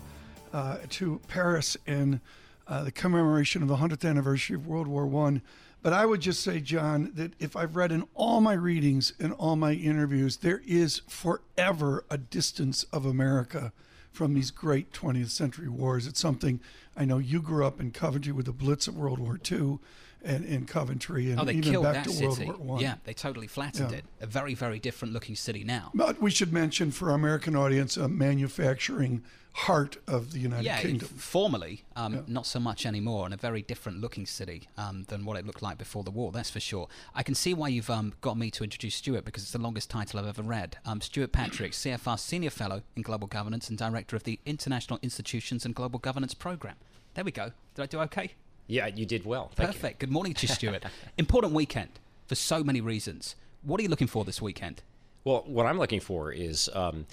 uh, 0.55 0.79
to 0.89 1.21
Paris 1.29 1.77
in 1.87 2.19
uh, 2.67 2.83
the 2.83 2.91
commemoration 2.91 3.61
of 3.61 3.69
the 3.69 3.77
100th 3.77 4.09
anniversary 4.09 4.57
of 4.57 4.67
World 4.67 4.87
War 4.87 5.07
One. 5.07 5.43
But 5.83 5.93
I 5.93 6.07
would 6.07 6.23
just 6.23 6.43
say, 6.43 6.61
John, 6.61 7.13
that 7.13 7.35
if 7.39 7.57
I've 7.57 7.77
read 7.77 7.93
in 7.93 8.07
all 8.15 8.41
my 8.41 8.55
readings 8.55 9.13
and 9.21 9.35
all 9.35 9.55
my 9.55 9.73
interviews, 9.73 10.39
there 10.39 10.63
is 10.67 11.03
forever 11.07 12.07
a 12.09 12.17
distance 12.17 12.85
of 12.85 13.05
America 13.05 13.71
from 14.13 14.33
these 14.33 14.51
great 14.51 14.95
20th 14.95 15.29
century 15.29 15.69
wars. 15.69 16.07
It's 16.07 16.21
something 16.21 16.59
I 16.97 17.05
know 17.05 17.19
you 17.19 17.43
grew 17.43 17.67
up 17.67 17.81
in 17.81 17.91
Coventry 17.91 18.33
with 18.33 18.47
the 18.47 18.53
Blitz 18.53 18.89
of 18.89 18.97
World 18.97 19.19
War 19.19 19.39
II 19.51 19.79
and 20.25 20.45
in 20.45 20.67
Coventry 20.67 21.31
and 21.31 21.41
Oh, 21.41 21.45
they 21.45 21.53
even 21.55 21.73
killed 21.73 21.85
back 21.85 22.05
that 22.05 22.13
to 22.13 22.25
World. 22.27 22.45
War 22.45 22.55
One. 22.57 22.81
Yeah, 22.81 22.95
they 23.05 23.15
totally 23.15 23.47
flattened 23.47 23.91
Yeah. 23.91 23.99
it. 23.99 24.05
A 24.21 24.27
very, 24.27 24.55
very 24.55 24.79
different 24.79 25.13
looking 25.15 25.35
city 25.37 25.65
now. 25.65 25.91
But 25.95 26.21
we 26.23 26.31
should 26.31 26.53
mention 26.53 26.91
for 26.91 27.11
our 27.11 27.17
American 27.17 27.57
audience 27.57 27.97
a 27.97 28.09
manufacturing 28.09 29.23
heart 29.55 29.99
of 30.07 30.33
the 30.33 30.39
United 30.39 30.65
Yeah, 30.65 30.81
Kingdom. 30.81 31.09
formerly, 31.09 31.85
um, 31.95 32.25
not 32.27 32.47
so 32.47 32.59
much 32.59 32.87
anymore, 32.87 33.27
and 33.27 33.35
a 33.35 33.37
very 33.37 33.61
different 33.61 34.01
looking 34.01 34.25
city 34.25 34.69
um, 34.79 35.05
than 35.09 35.27
what 35.27 35.37
it 35.37 35.45
looked 35.45 35.61
like 35.61 35.77
before 35.77 36.03
the 36.05 36.11
war, 36.11 36.33
that's 36.33 36.49
for 36.49 36.61
sure. 36.61 36.89
I 37.15 37.23
can 37.23 37.35
see 37.35 37.53
why 37.53 37.69
you've 37.69 37.91
um, 37.91 38.15
got 38.23 38.39
me 38.39 38.51
to 38.53 38.65
introduce 38.65 38.95
Stewart 38.95 39.27
because 39.27 39.43
it's 39.43 39.53
the 39.53 39.59
longest 39.59 39.91
title 39.91 40.19
I've 40.21 40.27
ever 40.27 40.43
read. 40.43 40.79
Um, 40.87 41.03
Stewart 41.03 41.33
Patrick, 41.33 41.73
CFR 41.73 42.19
Senior 42.19 42.49
Fellow 42.51 42.83
in 42.97 43.03
Global 43.03 43.27
Governance 43.29 43.69
and 43.69 43.77
Director 43.77 44.17
of 44.17 44.23
the 44.25 44.41
International 44.47 44.99
Institutions 45.03 45.67
and 45.67 45.75
Global 45.75 45.99
Governance 45.99 46.33
Program. 46.33 46.77
There 47.15 47.25
we 47.25 47.31
go. 47.33 47.53
Did 47.75 47.83
I 47.83 47.87
do 47.87 48.01
okay? 48.01 48.33
Yeah, 48.67 48.87
you 48.87 49.07
did 49.07 49.25
well. 49.25 49.51
Thank 49.55 49.73
Perfect. 49.73 50.01
Good 50.01 50.11
morning 50.11 50.35
to 50.35 50.47
you, 50.47 50.55
Stewart. 50.55 50.85
Important 51.19 51.53
weekend 51.53 51.91
for 52.27 52.35
so 52.35 52.63
many 52.65 52.81
reasons. 52.81 53.37
What 53.63 53.81
are 53.81 53.83
you 53.83 53.89
looking 53.89 54.07
for 54.07 54.25
this 54.25 54.41
weekend? 54.41 54.83
Well, 55.25 55.45
what 55.47 55.67
I'm 55.67 55.79
looking 55.79 56.01
for 56.01 56.33
is 56.33 56.69
um, 56.75 57.07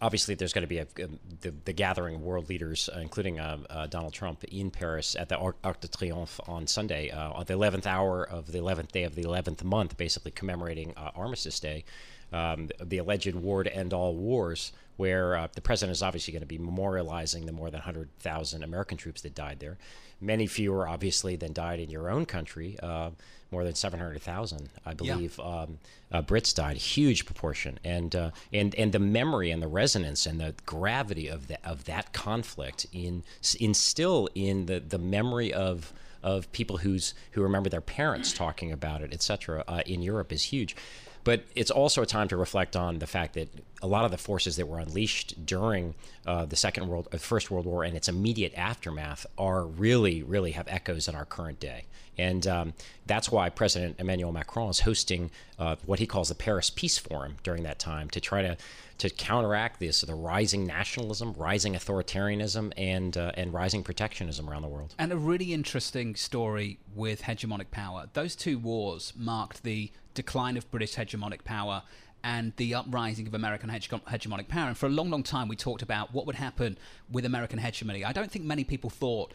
obviously 0.00 0.34
there's 0.34 0.52
going 0.52 0.62
to 0.62 0.68
be 0.68 0.78
a, 0.78 0.86
the, 1.40 1.54
the 1.64 1.72
gathering 1.72 2.16
of 2.16 2.22
world 2.22 2.48
leaders, 2.48 2.88
uh, 2.94 3.00
including 3.00 3.40
uh, 3.40 3.58
uh, 3.70 3.86
Donald 3.86 4.12
Trump, 4.12 4.44
in 4.44 4.70
Paris 4.70 5.16
at 5.16 5.28
the 5.28 5.36
Arc, 5.36 5.56
Arc 5.64 5.80
de 5.80 5.88
Triomphe 5.88 6.40
on 6.48 6.66
Sunday, 6.66 7.10
uh, 7.10 7.40
at 7.40 7.46
the 7.46 7.54
11th 7.54 7.86
hour 7.86 8.24
of 8.24 8.52
the 8.52 8.58
11th 8.58 8.92
day 8.92 9.04
of 9.04 9.14
the 9.14 9.24
11th 9.24 9.64
month, 9.64 9.96
basically 9.96 10.30
commemorating 10.30 10.92
uh, 10.96 11.10
Armistice 11.14 11.60
Day. 11.60 11.84
Um, 12.32 12.68
the 12.82 12.98
alleged 12.98 13.34
war 13.34 13.62
to 13.62 13.74
end 13.74 13.92
all 13.92 14.14
wars 14.16 14.72
where 14.96 15.36
uh, 15.36 15.48
the 15.54 15.60
president 15.60 15.96
is 15.96 16.02
obviously 16.02 16.32
going 16.32 16.40
to 16.40 16.46
be 16.46 16.58
memorializing 16.58 17.46
the 17.46 17.52
more 17.52 17.70
than 17.70 17.78
100,000 17.78 18.62
American 18.62 18.96
troops 18.96 19.22
that 19.22 19.34
died 19.34 19.60
there. 19.60 19.78
Many 20.20 20.46
fewer, 20.46 20.88
obviously, 20.88 21.36
than 21.36 21.52
died 21.52 21.80
in 21.80 21.90
your 21.90 22.10
own 22.10 22.26
country. 22.26 22.78
Uh, 22.82 23.10
more 23.50 23.62
than 23.62 23.74
700,000, 23.74 24.68
I 24.84 24.94
believe, 24.94 25.38
yeah. 25.38 25.44
um, 25.44 25.78
uh, 26.10 26.22
Brits 26.22 26.52
died. 26.52 26.76
Huge 26.76 27.24
proportion, 27.24 27.78
and 27.84 28.14
uh, 28.14 28.30
and 28.52 28.74
and 28.74 28.92
the 28.92 28.98
memory 28.98 29.50
and 29.52 29.62
the 29.62 29.68
resonance 29.68 30.26
and 30.26 30.40
the 30.40 30.54
gravity 30.66 31.28
of 31.28 31.46
the, 31.46 31.58
of 31.64 31.84
that 31.84 32.12
conflict 32.12 32.86
in 32.92 33.22
instill 33.60 34.28
in 34.34 34.66
the 34.66 34.80
the 34.80 34.98
memory 34.98 35.52
of 35.52 35.92
of 36.22 36.50
people 36.52 36.78
who's 36.78 37.14
who 37.32 37.42
remember 37.42 37.68
their 37.68 37.80
parents 37.80 38.32
talking 38.32 38.72
about 38.72 39.02
it, 39.02 39.12
etc. 39.12 39.62
Uh, 39.68 39.82
in 39.86 40.02
Europe 40.02 40.32
is 40.32 40.44
huge. 40.44 40.74
But 41.24 41.44
it's 41.54 41.70
also 41.70 42.02
a 42.02 42.06
time 42.06 42.28
to 42.28 42.36
reflect 42.36 42.76
on 42.76 42.98
the 42.98 43.06
fact 43.06 43.34
that 43.34 43.48
a 43.82 43.86
lot 43.86 44.04
of 44.04 44.10
the 44.10 44.18
forces 44.18 44.56
that 44.56 44.66
were 44.66 44.78
unleashed 44.78 45.46
during 45.46 45.94
uh, 46.26 46.44
the 46.44 46.56
Second 46.56 46.88
World, 46.88 47.08
uh, 47.12 47.16
First 47.16 47.50
World 47.50 47.64
War, 47.66 47.82
and 47.82 47.96
its 47.96 48.08
immediate 48.08 48.52
aftermath 48.56 49.26
are 49.38 49.64
really, 49.64 50.22
really 50.22 50.52
have 50.52 50.68
echoes 50.68 51.08
in 51.08 51.14
our 51.14 51.24
current 51.24 51.60
day. 51.60 51.84
And 52.16 52.46
um, 52.46 52.74
that's 53.06 53.30
why 53.30 53.48
President 53.48 53.96
Emmanuel 53.98 54.32
Macron 54.32 54.70
is 54.70 54.80
hosting 54.80 55.30
uh, 55.58 55.76
what 55.84 55.98
he 55.98 56.06
calls 56.06 56.28
the 56.28 56.34
Paris 56.34 56.70
Peace 56.70 56.98
Forum 56.98 57.36
during 57.42 57.64
that 57.64 57.78
time 57.78 58.08
to 58.10 58.20
try 58.20 58.42
to 58.42 58.56
to 58.96 59.10
counteract 59.10 59.80
this 59.80 60.02
the 60.02 60.14
rising 60.14 60.64
nationalism, 60.64 61.34
rising 61.36 61.74
authoritarianism, 61.74 62.72
and 62.76 63.16
uh, 63.16 63.32
and 63.34 63.52
rising 63.52 63.82
protectionism 63.82 64.48
around 64.48 64.62
the 64.62 64.68
world. 64.68 64.94
And 64.98 65.12
a 65.12 65.16
really 65.16 65.52
interesting 65.52 66.14
story 66.14 66.78
with 66.94 67.22
hegemonic 67.22 67.70
power. 67.72 68.08
Those 68.12 68.36
two 68.36 68.58
wars 68.58 69.12
marked 69.16 69.64
the 69.64 69.90
decline 70.14 70.56
of 70.56 70.70
British 70.70 70.94
hegemonic 70.94 71.44
power 71.44 71.82
and 72.22 72.54
the 72.56 72.74
uprising 72.74 73.26
of 73.26 73.34
American 73.34 73.68
hegemonic 73.68 74.48
power. 74.48 74.68
And 74.68 74.76
for 74.76 74.86
a 74.86 74.90
long, 74.90 75.10
long 75.10 75.22
time, 75.22 75.46
we 75.46 75.56
talked 75.56 75.82
about 75.82 76.14
what 76.14 76.26
would 76.26 76.36
happen 76.36 76.78
with 77.10 77.26
American 77.26 77.58
hegemony. 77.58 78.04
I 78.04 78.12
don't 78.12 78.30
think 78.30 78.46
many 78.46 78.64
people 78.64 78.88
thought 78.88 79.32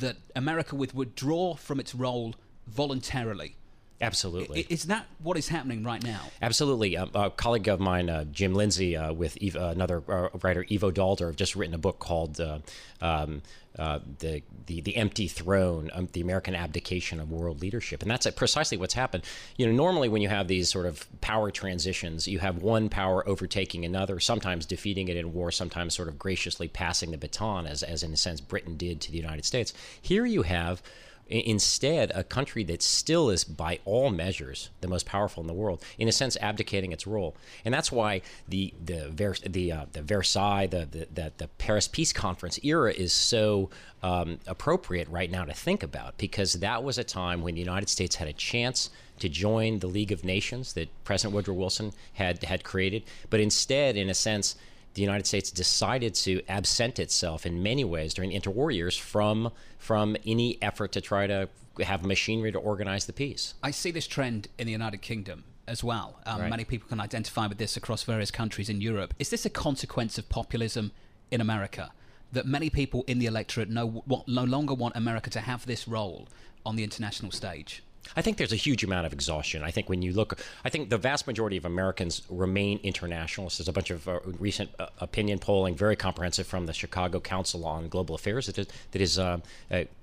that 0.00 0.16
America 0.34 0.76
would 0.76 0.92
withdraw 0.92 1.54
from 1.54 1.80
its 1.80 1.94
role 1.94 2.34
voluntarily. 2.66 3.56
Absolutely. 4.00 4.66
Is 4.68 4.84
that 4.84 5.06
what 5.22 5.38
is 5.38 5.48
happening 5.48 5.82
right 5.82 6.02
now? 6.02 6.20
Absolutely. 6.42 6.96
Um, 6.96 7.10
a 7.14 7.30
colleague 7.30 7.68
of 7.68 7.80
mine, 7.80 8.10
uh, 8.10 8.24
Jim 8.24 8.54
Lindsay, 8.54 8.96
uh, 8.96 9.12
with 9.12 9.38
uh, 9.54 9.58
another 9.58 10.02
uh, 10.08 10.28
writer, 10.42 10.64
Ivo 10.70 10.90
Daalder, 10.90 11.28
have 11.28 11.36
just 11.36 11.56
written 11.56 11.74
a 11.74 11.78
book 11.78 11.98
called 11.98 12.38
uh, 12.40 12.58
um, 13.00 13.42
uh, 13.78 14.00
the, 14.18 14.42
the 14.66 14.80
the 14.80 14.96
empty 14.96 15.28
throne, 15.28 15.90
um, 15.94 16.08
the 16.12 16.20
American 16.20 16.54
abdication 16.54 17.20
of 17.20 17.30
world 17.30 17.60
leadership, 17.60 18.02
and 18.02 18.10
that's 18.10 18.30
precisely 18.30 18.76
what's 18.76 18.94
happened. 18.94 19.22
You 19.56 19.66
know, 19.66 19.72
normally 19.72 20.08
when 20.08 20.22
you 20.22 20.28
have 20.28 20.48
these 20.48 20.70
sort 20.70 20.86
of 20.86 21.06
power 21.20 21.50
transitions, 21.50 22.26
you 22.26 22.38
have 22.38 22.62
one 22.62 22.88
power 22.88 23.26
overtaking 23.28 23.84
another, 23.84 24.18
sometimes 24.20 24.66
defeating 24.66 25.08
it 25.08 25.16
in 25.16 25.32
war, 25.32 25.50
sometimes 25.50 25.94
sort 25.94 26.08
of 26.08 26.18
graciously 26.18 26.68
passing 26.68 27.10
the 27.10 27.18
baton, 27.18 27.66
as 27.66 27.82
as 27.82 28.02
in 28.02 28.12
a 28.12 28.16
sense 28.16 28.40
Britain 28.40 28.76
did 28.76 29.00
to 29.02 29.10
the 29.10 29.18
United 29.18 29.44
States. 29.44 29.72
Here 30.00 30.24
you 30.24 30.42
have 30.42 30.82
Instead, 31.28 32.12
a 32.14 32.22
country 32.22 32.62
that 32.62 32.82
still 32.82 33.30
is, 33.30 33.42
by 33.42 33.80
all 33.84 34.10
measures, 34.10 34.70
the 34.80 34.86
most 34.86 35.06
powerful 35.06 35.40
in 35.40 35.48
the 35.48 35.52
world, 35.52 35.82
in 35.98 36.06
a 36.06 36.12
sense, 36.12 36.36
abdicating 36.40 36.92
its 36.92 37.04
role, 37.04 37.34
and 37.64 37.74
that's 37.74 37.90
why 37.90 38.22
the 38.46 38.72
the 38.84 39.10
Vers- 39.10 39.40
the, 39.40 39.72
uh, 39.72 39.86
the 39.92 40.02
Versailles, 40.02 40.66
the, 40.66 40.86
the, 40.88 41.08
the 41.12 41.32
the 41.36 41.48
Paris 41.58 41.88
Peace 41.88 42.12
Conference 42.12 42.60
era 42.62 42.92
is 42.92 43.12
so 43.12 43.70
um, 44.04 44.38
appropriate 44.46 45.08
right 45.08 45.30
now 45.30 45.44
to 45.44 45.52
think 45.52 45.82
about, 45.82 46.16
because 46.16 46.54
that 46.54 46.84
was 46.84 46.96
a 46.96 47.04
time 47.04 47.42
when 47.42 47.54
the 47.54 47.60
United 47.60 47.88
States 47.88 48.16
had 48.16 48.28
a 48.28 48.32
chance 48.32 48.90
to 49.18 49.28
join 49.28 49.80
the 49.80 49.88
League 49.88 50.12
of 50.12 50.24
Nations 50.24 50.74
that 50.74 50.88
President 51.02 51.34
Woodrow 51.34 51.54
Wilson 51.54 51.92
had 52.12 52.44
had 52.44 52.62
created, 52.62 53.02
but 53.30 53.40
instead, 53.40 53.96
in 53.96 54.08
a 54.08 54.14
sense 54.14 54.54
the 54.96 55.02
United 55.02 55.26
States 55.26 55.50
decided 55.50 56.14
to 56.14 56.42
absent 56.48 56.98
itself 56.98 57.44
in 57.44 57.62
many 57.62 57.84
ways 57.84 58.14
during 58.14 58.30
interwar 58.30 58.74
years 58.74 58.96
from 58.96 59.52
from 59.78 60.16
any 60.24 60.58
effort 60.62 60.90
to 60.92 61.02
try 61.02 61.26
to 61.26 61.48
have 61.82 62.02
machinery 62.04 62.50
to 62.50 62.58
organize 62.58 63.04
the 63.04 63.12
peace. 63.12 63.54
I 63.62 63.72
see 63.72 63.90
this 63.90 64.06
trend 64.06 64.48
in 64.58 64.66
the 64.66 64.72
United 64.72 65.02
Kingdom 65.02 65.44
as 65.68 65.84
well. 65.84 66.18
Um, 66.24 66.40
right. 66.40 66.50
Many 66.50 66.64
people 66.64 66.88
can 66.88 66.98
identify 66.98 67.46
with 67.46 67.58
this 67.58 67.76
across 67.76 68.04
various 68.04 68.30
countries 68.30 68.70
in 68.70 68.80
Europe. 68.80 69.12
Is 69.18 69.28
this 69.28 69.44
a 69.44 69.50
consequence 69.50 70.16
of 70.16 70.30
populism 70.30 70.92
in 71.30 71.42
America? 71.42 71.92
That 72.32 72.46
many 72.46 72.70
people 72.70 73.04
in 73.06 73.18
the 73.18 73.26
electorate 73.26 73.68
no, 73.68 74.02
no 74.26 74.44
longer 74.44 74.72
want 74.72 74.96
America 74.96 75.28
to 75.28 75.40
have 75.40 75.66
this 75.66 75.86
role 75.86 76.26
on 76.64 76.76
the 76.76 76.84
international 76.84 77.32
stage? 77.32 77.82
I 78.14 78.22
think 78.22 78.36
there's 78.36 78.52
a 78.52 78.56
huge 78.56 78.84
amount 78.84 79.06
of 79.06 79.12
exhaustion. 79.12 79.62
I 79.62 79.70
think 79.70 79.88
when 79.88 80.02
you 80.02 80.12
look, 80.12 80.38
I 80.64 80.70
think 80.70 80.90
the 80.90 80.98
vast 80.98 81.26
majority 81.26 81.56
of 81.56 81.64
Americans 81.64 82.22
remain 82.28 82.78
internationalists. 82.82 83.58
There's 83.58 83.68
a 83.68 83.72
bunch 83.72 83.90
of 83.90 84.06
uh, 84.08 84.20
recent 84.38 84.70
uh, 84.78 84.88
opinion 84.98 85.38
polling, 85.38 85.74
very 85.74 85.96
comprehensive 85.96 86.46
from 86.46 86.66
the 86.66 86.72
Chicago 86.72 87.20
Council 87.20 87.64
on 87.64 87.88
Global 87.88 88.14
Affairs, 88.14 88.46
that 88.46 88.58
is, 88.58 88.66
that 88.92 89.00
is 89.02 89.18
uh, 89.18 89.38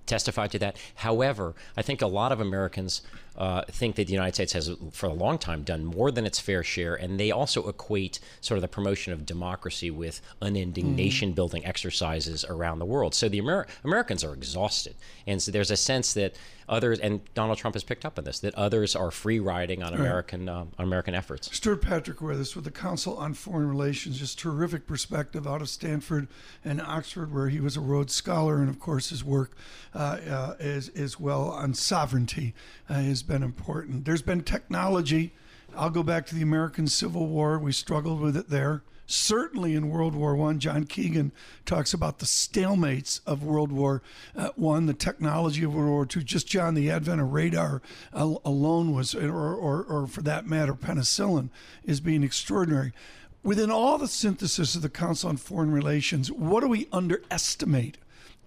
testified 0.05 0.51
to 0.51 0.59
that. 0.59 0.77
However, 0.95 1.55
I 1.77 1.81
think 1.81 2.01
a 2.01 2.07
lot 2.07 2.31
of 2.31 2.39
Americans 2.39 3.01
uh, 3.35 3.63
think 3.63 3.95
that 3.95 4.05
the 4.07 4.13
United 4.13 4.35
States 4.35 4.53
has, 4.53 4.69
for 4.91 5.07
a 5.07 5.13
long 5.13 5.37
time, 5.39 5.63
done 5.63 5.83
more 5.83 6.11
than 6.11 6.25
its 6.25 6.39
fair 6.39 6.63
share, 6.63 6.93
and 6.93 7.19
they 7.19 7.31
also 7.31 7.67
equate 7.67 8.19
sort 8.41 8.57
of 8.57 8.61
the 8.61 8.67
promotion 8.67 9.11
of 9.11 9.25
democracy 9.25 9.89
with 9.89 10.21
unending 10.41 10.85
mm. 10.85 10.95
nation-building 10.95 11.65
exercises 11.65 12.45
around 12.45 12.79
the 12.79 12.85
world. 12.85 13.15
So 13.15 13.29
the 13.29 13.39
Amer- 13.39 13.65
Americans 13.83 14.23
are 14.23 14.33
exhausted, 14.33 14.95
and 15.25 15.41
so 15.41 15.51
there's 15.51 15.71
a 15.71 15.77
sense 15.77 16.13
that 16.13 16.35
others, 16.69 16.99
and 16.99 17.21
Donald 17.33 17.57
Trump 17.57 17.73
has 17.73 17.83
picked 17.83 18.05
up 18.05 18.19
on 18.19 18.23
this, 18.23 18.39
that 18.39 18.53
others 18.55 18.95
are 18.95 19.09
free 19.09 19.39
riding 19.39 19.81
on 19.81 19.93
American 19.93 20.47
uh, 20.47 20.65
on 20.77 20.85
American 20.85 21.15
efforts. 21.15 21.53
Stewart 21.55 21.81
Patrick 21.81 22.21
with 22.21 22.39
us 22.39 22.55
with 22.55 22.65
the 22.65 22.71
Council 22.71 23.17
on 23.17 23.33
Foreign 23.33 23.67
Relations, 23.67 24.19
just 24.19 24.37
terrific 24.37 24.85
perspective 24.85 25.47
out 25.47 25.61
of 25.61 25.69
Stanford 25.69 26.27
and 26.63 26.79
Oxford, 26.81 27.33
where 27.33 27.49
he 27.49 27.59
was 27.59 27.75
a 27.77 27.81
Rhodes 27.81 28.13
Scholar, 28.13 28.59
and 28.59 28.69
of 28.69 28.79
course 28.79 29.09
his 29.09 29.23
work 29.23 29.57
as, 29.93 30.89
as 30.89 31.19
well 31.19 31.49
on 31.49 31.73
sovereignty 31.73 32.53
uh, 32.89 32.95
has 32.95 33.23
been 33.23 33.43
important. 33.43 34.05
There's 34.05 34.21
been 34.21 34.41
technology. 34.41 35.33
I'll 35.75 35.89
go 35.89 36.03
back 36.03 36.25
to 36.27 36.35
the 36.35 36.41
American 36.41 36.87
Civil 36.87 37.27
War. 37.27 37.57
We 37.59 37.71
struggled 37.71 38.21
with 38.21 38.37
it 38.37 38.49
there. 38.49 38.83
Certainly 39.05 39.75
in 39.75 39.89
World 39.89 40.15
War 40.15 40.33
One, 40.33 40.59
John 40.59 40.85
Keegan 40.85 41.33
talks 41.65 41.93
about 41.93 42.19
the 42.19 42.25
stalemates 42.25 43.19
of 43.27 43.43
World 43.43 43.71
War 43.71 44.01
uh, 44.35 44.49
One, 44.55 44.85
the 44.85 44.93
technology 44.93 45.63
of 45.63 45.75
World 45.75 45.89
War 45.89 46.05
Two. 46.05 46.23
Just 46.23 46.47
John, 46.47 46.73
the 46.73 46.89
advent 46.89 47.19
of 47.19 47.33
radar 47.33 47.81
alone 48.13 48.93
was, 48.93 49.13
or, 49.13 49.53
or, 49.53 49.83
or 49.83 50.07
for 50.07 50.21
that 50.21 50.47
matter, 50.47 50.73
penicillin, 50.73 51.49
is 51.83 51.99
being 51.99 52.23
extraordinary. 52.23 52.93
Within 53.43 53.69
all 53.69 53.97
the 53.97 54.07
synthesis 54.07 54.73
of 54.73 54.81
the 54.81 54.89
Council 54.89 55.29
on 55.29 55.35
Foreign 55.35 55.71
Relations, 55.71 56.31
what 56.31 56.61
do 56.61 56.69
we 56.69 56.87
underestimate 56.93 57.97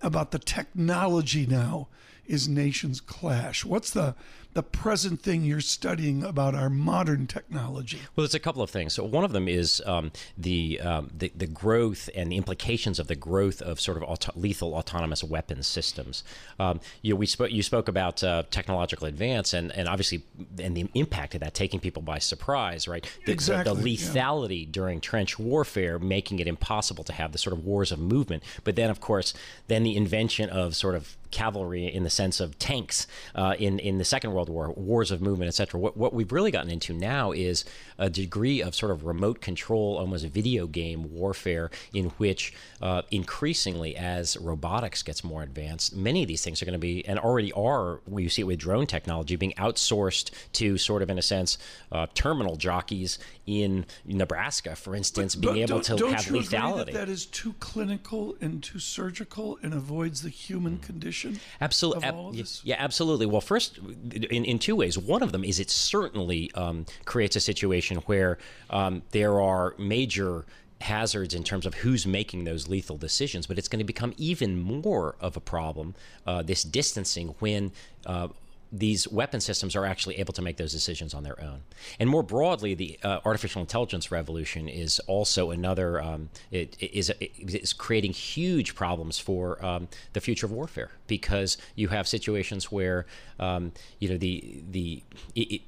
about 0.03 0.31
the 0.31 0.39
technology 0.39 1.47
now 1.47 1.89
is 2.29 2.49
nations 2.49 3.01
clash. 3.01 3.65
What's 3.65 3.91
the 3.91 4.15
the 4.57 4.63
present 4.63 5.21
thing 5.21 5.45
you're 5.45 5.61
studying 5.61 6.25
about 6.25 6.55
our 6.55 6.71
modern 6.71 7.27
technology? 7.27 7.99
Well, 8.17 8.23
there's 8.25 8.35
a 8.35 8.41
couple 8.41 8.63
of 8.63 8.71
things. 8.71 8.95
So 8.95 9.05
one 9.05 9.23
of 9.23 9.33
them 9.33 9.49
is 9.49 9.83
um, 9.85 10.13
the, 10.39 10.81
um, 10.81 11.11
the, 11.15 11.31
the 11.37 11.47
growth 11.47 12.09
and 12.17 12.33
the 12.33 12.39
implications 12.39 12.99
of 12.99 13.07
the 13.07 13.17
growth 13.17 13.61
of 13.61 13.79
sort 13.79 13.99
of 13.99 14.05
auto- 14.05 14.33
lethal 14.35 14.73
autonomous 14.73 15.23
weapons 15.23 15.67
systems. 15.67 16.25
Um, 16.59 16.81
you 17.03 17.13
know, 17.13 17.19
we 17.19 17.27
spoke 17.27 17.53
you 17.53 17.63
spoke 17.63 17.87
about 17.87 18.25
uh, 18.25 18.45
technological 18.51 19.07
advance 19.07 19.53
and, 19.53 19.71
and 19.73 19.89
obviously 19.89 20.23
and 20.59 20.75
the 20.75 20.89
impact 20.95 21.35
of 21.35 21.43
that 21.43 21.53
taking 21.53 21.79
people 21.79 22.01
by 22.01 22.19
surprise, 22.19 22.89
right? 22.89 23.07
The, 23.27 23.33
exactly. 23.33 23.75
The, 23.75 23.83
the 23.83 23.97
lethality 23.97 24.61
yeah. 24.65 24.69
during 24.71 25.03
trench 25.03 25.39
warfare, 25.39 25.99
making 25.99 26.39
it 26.39 26.47
impossible 26.47 27.05
to 27.05 27.13
have 27.13 27.33
the 27.33 27.39
sort 27.39 27.53
of 27.53 27.67
wars 27.67 27.93
of 27.93 27.99
movement. 27.99 28.43
But 28.65 28.75
then, 28.75 28.89
of 28.89 29.03
course, 29.03 29.35
then 29.67 29.83
the 29.83 29.97
invention 29.97 30.49
of 30.49 30.75
sort 30.75 30.95
of 30.95 31.15
cavalry 31.31 31.87
in 31.87 32.05
the 32.05 32.11
sense 32.11 32.41
of 32.41 32.59
tanks 32.59 33.07
uh, 33.35 33.55
in 33.59 33.79
in 33.79 33.99
the 33.99 34.05
Second 34.05 34.33
World 34.33 34.49
War, 34.49 34.73
wars 34.73 35.11
of 35.11 35.21
movement, 35.21 35.49
etc. 35.49 35.81
What 35.81 35.97
what 35.97 36.15
we've 36.15 36.33
really 36.33 36.51
gotten 36.51 36.71
into 36.71 36.93
now 36.93 37.33
is 37.33 37.65
a 37.99 38.11
degree 38.11 38.63
of 38.63 38.75
sort 38.75 38.93
of 38.93 39.05
remote 39.05 39.41
control, 39.41 39.97
almost 39.99 40.27
video 40.27 40.67
game 40.67 41.13
warfare, 41.13 41.71
in 41.93 42.07
which 42.19 42.53
uh, 42.83 43.03
increasingly 43.11 43.97
as 43.97 44.37
robotics 44.37 45.03
gets 45.03 45.25
more 45.25 45.43
advanced, 45.43 45.95
many 45.97 46.23
of 46.23 46.29
these 46.29 46.45
things 46.45 46.63
are 46.63 46.67
going 46.67 46.73
to 46.73 46.79
be 46.79 47.07
and 47.07 47.19
already 47.19 47.53
are. 47.53 48.01
We 48.07 48.29
see 48.29 48.43
it 48.43 48.45
with 48.45 48.59
drone 48.59 48.87
technology 48.87 49.37
being 49.37 49.55
outsourced 49.55 50.31
to 50.53 50.79
sort 50.79 51.03
of 51.03 51.11
in 51.11 51.19
a 51.19 51.23
sense 51.23 51.59
uh, 51.93 52.07
terminal 52.15 52.57
jockeys 52.57 53.19
in 53.47 53.87
Nebraska, 54.05 54.77
for 54.77 54.95
instance, 54.95 55.35
but, 55.35 55.55
being 55.55 55.67
but 55.67 55.89
able 55.89 55.99
to 55.99 56.07
have 56.09 56.25
lethality. 56.27 56.87
That, 56.87 56.95
that 56.95 57.09
is 57.09 57.27
too 57.27 57.55
clinical 57.61 58.37
and 58.41 58.63
too 58.63 58.79
surgical 58.79 59.59
and 59.63 59.73
avoids 59.73 60.23
the 60.23 60.29
human 60.29 60.79
condition 60.79 61.16
Absolutely. 61.61 62.05
Ab- 62.05 62.47
yeah, 62.65 62.77
absolutely. 62.79 63.27
Well, 63.27 63.41
first, 63.41 63.79
in, 64.13 64.45
in 64.45 64.59
two 64.59 64.77
ways. 64.77 64.99
One 64.99 65.23
of 65.23 65.33
them 65.33 65.45
is 65.45 65.61
it 65.61 65.71
certainly 65.71 66.51
um, 66.55 66.87
creates 67.05 67.37
a 67.37 67.41
situation 67.41 67.99
where 68.07 68.39
um, 68.71 69.03
there 69.13 69.41
are 69.41 69.75
major 69.79 70.45
hazards 70.81 71.35
in 71.35 71.43
terms 71.43 71.65
of 71.67 71.75
who's 71.75 72.07
making 72.07 72.45
those 72.45 72.69
lethal 72.69 72.97
decisions, 72.97 73.47
but 73.47 73.59
it's 73.59 73.69
going 73.69 73.79
to 73.79 73.85
become 73.85 74.13
even 74.17 74.61
more 74.61 75.17
of 75.21 75.37
a 75.37 75.41
problem, 75.41 75.95
uh, 76.27 76.43
this 76.43 76.63
distancing, 76.63 77.35
when 77.39 77.73
uh, 78.05 78.29
these 78.73 79.09
weapon 79.09 79.41
systems 79.41 79.77
are 79.77 79.85
actually 79.85 80.19
able 80.19 80.33
to 80.33 80.43
make 80.43 80.57
those 80.57 80.73
decisions 80.73 81.15
on 81.15 81.23
their 81.23 81.41
own. 81.41 81.63
And 81.99 82.11
more 82.11 82.23
broadly, 82.23 82.75
the 82.75 82.99
uh, 83.03 83.21
artificial 83.25 83.61
intelligence 83.61 84.11
revolution 84.11 84.69
is 84.69 84.99
also 85.01 85.51
another 85.51 86.01
um, 86.01 86.31
it, 86.51 86.77
it 86.81 86.93
is 86.93 87.11
it 87.11 87.55
is 87.55 87.73
creating 87.73 88.13
huge 88.13 88.75
problems 88.75 89.19
for 89.19 89.65
um, 89.65 89.89
the 90.13 90.21
future 90.21 90.47
of 90.47 90.53
warfare 90.53 90.91
because 91.07 91.57
you 91.75 91.89
have 91.89 92.09
situations 92.09 92.73
where 92.73 93.07
um, 93.39 93.73
you 94.01 94.09
know 94.09 94.17
the 94.17 94.63
the 94.71 95.03
it, 95.35 95.63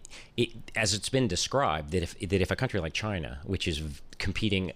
as 0.75 0.95
it's 0.95 1.09
been 1.09 1.28
described 1.28 1.93
that 1.93 2.02
if 2.02 2.19
that 2.19 2.40
if 2.40 2.50
a 2.50 2.57
country 2.57 2.81
like 2.81 2.93
China, 2.93 3.40
which 3.45 3.69
is 3.69 3.83
competing 4.19 4.73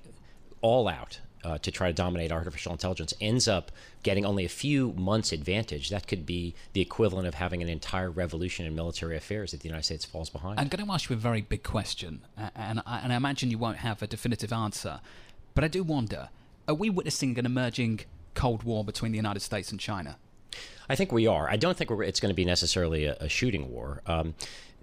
all 0.61 0.89
out 0.89 1.19
uh, 1.45 1.59
to 1.59 1.71
try 1.71 1.89
to 1.89 1.93
dominate 1.93 2.33
artificial 2.33 2.73
intelligence 2.73 3.13
ends 3.21 3.49
up 3.49 3.73
getting 4.03 4.25
only 4.25 4.45
a 4.45 4.49
few 4.49 4.93
months 4.93 5.33
advantage, 5.33 5.91
that 5.91 6.07
could 6.07 6.25
be 6.27 6.55
the 6.73 6.81
equivalent 6.81 7.27
of 7.27 7.35
having 7.35 7.63
an 7.63 7.69
entire 7.69 8.11
revolution 8.11 8.67
in 8.67 8.75
military 8.75 9.17
affairs 9.17 9.53
that 9.53 9.61
the 9.61 9.69
United 9.69 9.85
States 9.85 10.05
falls 10.05 10.31
behind. 10.31 10.59
I'm 10.59 10.69
going 10.69 10.85
to 10.85 10.93
ask 10.93 11.09
you 11.11 11.17
a 11.17 11.19
very 11.19 11.41
big 11.41 11.63
question, 11.63 12.23
and 12.55 12.83
I, 12.87 13.01
and 13.01 13.13
I 13.13 13.17
imagine 13.17 13.51
you 13.51 13.59
won't 13.59 13.79
have 13.79 14.03
a 14.03 14.07
definitive 14.07 14.53
answer, 14.53 15.01
but 15.55 15.65
I 15.65 15.69
do 15.69 15.83
wonder: 15.83 16.31
Are 16.69 16.75
we 16.75 16.91
witnessing 16.91 17.39
an 17.39 17.47
emerging 17.47 18.01
Cold 18.35 18.63
War 18.63 18.85
between 18.85 19.13
the 19.13 19.17
United 19.17 19.41
States 19.41 19.71
and 19.71 19.81
China? 19.81 20.17
I 20.89 20.97
think 20.97 21.13
we 21.13 21.27
are. 21.27 21.49
I 21.49 21.57
don't 21.57 21.77
think 21.77 21.91
it's 21.91 22.21
going 22.21 22.31
to 22.31 22.35
be 22.35 22.45
necessarily 22.45 23.07
a, 23.07 23.17
a 23.21 23.29
shooting 23.29 23.71
war. 23.71 24.03
Um, 24.07 24.35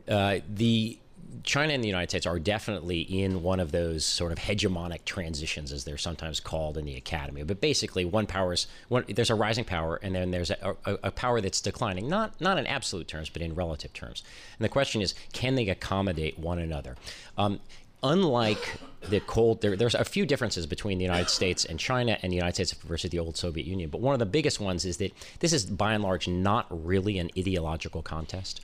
uh, 0.07 0.39
the 0.47 0.97
China 1.43 1.74
and 1.74 1.83
the 1.83 1.88
United 1.88 2.09
States 2.09 2.25
are 2.25 2.39
definitely 2.39 3.01
in 3.01 3.43
one 3.43 3.59
of 3.59 3.71
those 3.71 4.05
sort 4.05 4.31
of 4.31 4.39
hegemonic 4.39 5.05
transitions, 5.05 5.71
as 5.71 5.83
they're 5.83 5.98
sometimes 5.98 6.39
called 6.39 6.77
in 6.77 6.86
the 6.86 6.95
academy. 6.95 7.43
But 7.43 7.62
basically, 7.62 8.05
one 8.05 8.25
power 8.25 8.53
is 8.53 8.67
one, 8.88 9.05
there's 9.07 9.29
a 9.29 9.36
rising 9.36 9.65
power, 9.65 10.00
and 10.01 10.15
then 10.15 10.31
there's 10.31 10.51
a, 10.51 10.75
a, 10.86 10.98
a, 11.03 11.12
power 11.12 11.41
that's 11.41 11.62
declining, 11.62 12.07
not 12.07 12.39
not 12.41 12.57
in 12.57 12.67
absolute 12.67 13.07
terms, 13.07 13.29
but 13.29 13.41
in 13.41 13.55
relative 13.55 13.93
terms. 13.93 14.24
And 14.57 14.65
the 14.65 14.69
question 14.69 15.01
is, 15.01 15.13
can 15.33 15.55
they 15.55 15.67
accommodate 15.69 16.39
one 16.39 16.59
another? 16.59 16.95
Um, 17.38 17.59
unlike 18.03 18.79
the 19.09 19.19
cold 19.21 19.62
there, 19.62 19.75
there's 19.75 19.95
a 19.95 20.05
few 20.05 20.25
differences 20.25 20.65
between 20.65 20.98
the 20.98 21.03
united 21.03 21.29
states 21.29 21.65
and 21.65 21.77
china 21.79 22.17
and 22.21 22.31
the 22.31 22.36
united 22.36 22.53
states 22.53 22.71
versus 22.83 23.09
the 23.12 23.19
old 23.19 23.36
soviet 23.36 23.65
union 23.65 23.89
but 23.89 24.00
one 24.00 24.13
of 24.13 24.19
the 24.19 24.25
biggest 24.25 24.59
ones 24.59 24.86
is 24.86 24.98
that 24.98 25.12
this 25.39 25.51
is 25.51 25.65
by 25.65 25.93
and 25.93 26.03
large 26.03 26.27
not 26.27 26.65
really 26.69 27.17
an 27.17 27.29
ideological 27.38 28.01
contest 28.01 28.62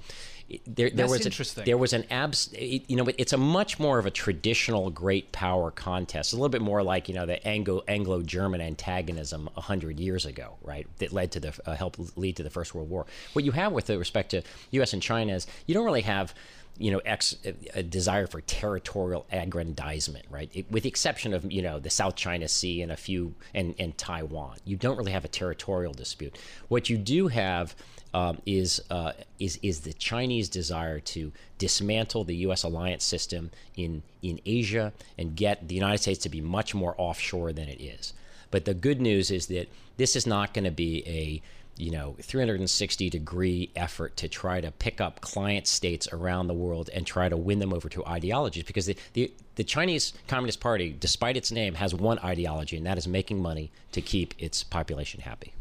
there, 0.67 0.91
there 0.91 1.07
was 1.07 1.25
interesting. 1.25 1.63
A, 1.63 1.65
there 1.65 1.77
was 1.77 1.93
an 1.93 2.05
abs. 2.11 2.53
You 2.53 2.95
know, 2.95 3.07
it's 3.17 3.33
a 3.33 3.37
much 3.37 3.79
more 3.79 3.97
of 3.97 4.05
a 4.05 4.11
traditional 4.11 4.91
great 4.91 5.31
power 5.31 5.71
contest. 5.71 6.33
A 6.33 6.35
little 6.35 6.49
bit 6.49 6.61
more 6.61 6.83
like 6.83 7.09
you 7.09 7.15
know 7.15 7.25
the 7.25 7.45
Anglo 7.47 7.83
Anglo 7.87 8.21
German 8.21 8.61
antagonism 8.61 9.49
hundred 9.55 9.99
years 9.99 10.25
ago, 10.25 10.55
right? 10.61 10.87
That 10.99 11.11
led 11.11 11.31
to 11.31 11.39
the 11.39 11.53
uh, 11.65 11.75
helped 11.75 12.17
lead 12.17 12.35
to 12.37 12.43
the 12.43 12.51
First 12.51 12.75
World 12.75 12.89
War. 12.89 13.07
What 13.33 13.43
you 13.43 13.51
have 13.53 13.71
with 13.71 13.89
respect 13.89 14.31
to 14.31 14.43
U.S. 14.71 14.93
and 14.93 15.01
China 15.01 15.33
is 15.33 15.47
you 15.65 15.73
don't 15.73 15.85
really 15.85 16.01
have 16.01 16.35
you 16.77 16.91
know, 16.91 17.00
ex, 17.05 17.36
a 17.74 17.84
desire 17.84 18.27
for 18.27 18.41
territorial 18.41 19.25
aggrandizement, 19.32 20.25
right? 20.29 20.50
It, 20.53 20.70
with 20.70 20.84
the 20.84 20.89
exception 20.89 21.34
of, 21.34 21.50
you 21.50 21.62
know, 21.62 21.79
the 21.79 21.89
South 21.89 22.15
China 22.15 22.48
Sea 22.48 22.82
and 22.82 22.91
a 22.91 22.98
few, 22.98 23.34
and, 23.53 23.75
and 23.79 23.98
Taiwan. 23.98 24.58
You 24.65 24.75
don't 24.75 24.98
really 24.98 25.13
have 25.13 25.24
a 25.24 25.29
territorial 25.29 25.94
dispute. 25.94 26.38
What 26.67 26.89
you 26.89 26.98
do 26.98 27.29
have 27.29 27.75
um, 28.13 28.41
is, 28.46 28.82
uh, 28.89 29.13
is, 29.39 29.58
is 29.62 29.82
the 29.82 29.94
Chinese 29.94 30.50
desire 30.50 31.00
to 31.01 31.32
dismantle 31.58 32.25
the 32.25 32.36
U.S. 32.38 32.63
alliance 32.63 33.03
system 33.03 33.51
in, 33.75 34.03
in 34.22 34.39
Asia 34.46 34.91
and 35.17 35.36
get 35.36 35.67
the 35.67 35.75
United 35.75 36.00
States 36.00 36.20
to 36.24 36.29
be 36.29 36.41
much 36.41 36.75
more 36.75 36.96
offshore 36.98 37.53
than 37.53 37.70
it 37.70 37.82
is. 37.82 38.13
But 38.51 38.65
the 38.65 38.74
good 38.74 39.01
news 39.01 39.32
is 39.32 39.48
that 39.48 39.70
this 39.98 40.15
is 40.15 40.27
not 40.27 40.53
going 40.53 40.65
to 40.65 40.72
be 40.72 41.03
a 41.08 41.41
you 41.77 41.91
know 41.91 42.15
360 42.22 43.10
degree 43.10 43.70
effort 43.75 44.15
to 44.17 44.27
try 44.27 44.62
to 44.62 44.72
pick 44.72 45.01
up 45.01 45.22
client 45.22 45.67
states 45.67 46.08
around 46.12 46.48
the 46.48 46.53
world 46.53 46.89
and 46.94 47.05
try 47.05 47.27
to 47.27 47.38
win 47.38 47.60
them 47.60 47.74
over 47.74 47.89
to 47.89 48.05
ideologies 48.05 48.63
because 48.63 48.86
the, 48.86 48.96
the, 49.13 49.32
the 49.55 49.63
Chinese 49.63 50.13
Communist 50.27 50.60
Party, 50.60 50.96
despite 50.98 51.36
its 51.36 51.51
name, 51.51 51.75
has 51.75 51.94
one 51.94 52.20
ideology, 52.20 52.77
and 52.77 52.86
that 52.86 52.98
is 52.98 53.08
making 53.08 53.41
money 53.41 53.72
to 53.91 54.01
keep 54.01 54.34
its 54.38 54.63
population 54.63 55.22
happy. 55.22 55.53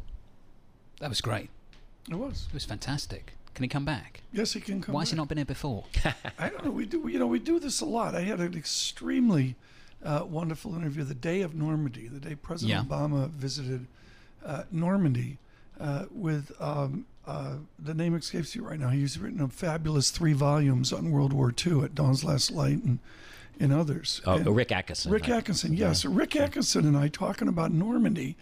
That 1.01 1.09
was 1.09 1.21
great. 1.21 1.51
It 2.11 2.17
was. 2.17 2.47
It 2.49 2.55
was 2.55 2.65
fantastic. 2.65 3.33
Can 3.55 3.63
he 3.63 3.69
come 3.69 3.85
back? 3.85 4.23
Yes, 4.33 4.53
he 4.53 4.61
can 4.61 4.81
come. 4.81 4.95
Why 4.95 5.01
back. 5.01 5.07
has 5.07 5.11
he 5.13 5.17
not 5.17 5.29
been 5.29 5.39
here 5.39 5.45
before? 5.45 5.85
I 6.39 6.49
don't 6.49 6.65
know. 6.65 6.71
We 6.71 6.87
do. 6.87 7.09
You 7.09 7.19
know, 7.19 7.27
we 7.27 7.39
do 7.39 7.59
this 7.59 7.81
a 7.81 7.85
lot. 7.85 8.15
I 8.15 8.23
had 8.23 8.41
an 8.41 8.57
extremely 8.57 9.55
uh, 10.05 10.25
wonderful 10.29 10.75
interview 10.75 11.05
the 11.05 11.15
day 11.15 11.43
of 11.43 11.55
Normandy, 11.55 12.09
the 12.09 12.21
day 12.21 12.35
President 12.35 12.87
yeah. 12.89 12.97
Obama 12.97 13.29
visited 13.31 13.87
uh, 14.45 14.65
Normandy, 14.71 15.39
uh, 15.81 16.07
with 16.11 16.53
um, 16.61 17.07
uh, 17.27 17.57
the 17.79 17.95
name 17.95 18.15
escapes 18.15 18.55
you 18.55 18.65
right 18.65 18.79
now. 18.79 18.89
He's 18.89 19.19
written 19.19 19.41
a 19.41 19.49
fabulous 19.49 20.11
three 20.11 20.33
volumes 20.33 20.93
on 20.93 21.11
World 21.11 21.33
War 21.33 21.53
II 21.67 21.83
at 21.83 21.95
Dawn's 21.95 22.25
Last 22.25 22.51
Light 22.51 22.83
and 22.83 22.99
and 23.61 23.73
others. 23.73 24.21
Oh, 24.27 24.35
and 24.35 24.57
Rick 24.57 24.73
Atkinson. 24.73 25.13
Rick 25.13 25.29
Atkinson, 25.29 25.75
yes. 25.75 26.03
Yeah. 26.03 26.11
Rick 26.13 26.35
Atkinson 26.35 26.87
and 26.87 26.97
I 26.97 27.07
talking 27.07 27.47
about 27.47 27.71
Normandy 27.71 28.37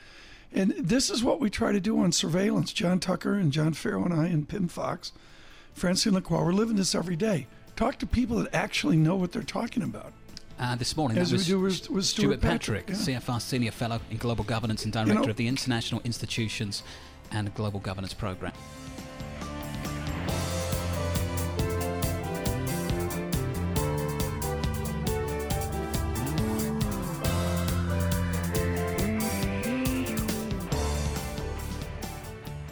and 0.55 0.73
this 0.73 1.11
is 1.11 1.25
what 1.25 1.41
we 1.41 1.51
try 1.51 1.73
to 1.73 1.81
do 1.81 1.99
on 2.01 2.13
surveillance. 2.13 2.73
John 2.73 2.99
Tucker 3.01 3.35
and 3.35 3.53
John 3.53 3.73
Ferro 3.73 4.05
and 4.05 4.13
I 4.13 4.27
and 4.27 4.49
Pim 4.49 4.69
Fox, 4.69 5.13
Francine 5.73 6.13
Lacqua, 6.13 6.45
we're 6.45 6.53
living 6.53 6.77
this 6.77 6.95
every 6.95 7.17
day. 7.17 7.47
Talk 7.75 7.99
to 8.01 8.07
people 8.07 8.37
that 8.37 8.55
actually 8.55 8.97
know 8.97 9.17
what 9.17 9.33
they're 9.33 9.43
talking 9.43 9.83
about. 9.83 10.13
Uh, 10.59 10.77
this 10.77 10.97
morning, 10.97 11.19
as 11.19 11.33
we 11.33 11.39
do 11.39 11.59
with, 11.59 11.91
with 11.91 12.05
Stewart, 12.05 12.05
Stewart 12.05 12.41
Patrick, 12.41 12.87
Patrick 12.87 13.09
yeah. 13.09 13.19
CFR 13.19 13.41
Senior 13.41 13.73
Fellow 13.73 14.01
in 14.11 14.19
Global 14.19 14.45
Governance 14.45 14.85
and 14.85 14.93
Director 14.93 15.15
you 15.15 15.21
know, 15.21 15.31
of 15.31 15.37
the 15.37 15.49
International 15.49 16.01
Institutions 16.05 16.83
and 17.33 17.55
Global 17.55 17.81
Governance 17.81 18.15
Program. 18.15 18.53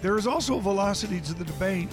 There 0.02 0.16
is 0.16 0.26
also 0.26 0.58
velocity 0.58 1.20
to 1.20 1.34
the 1.34 1.44
debate. 1.44 1.88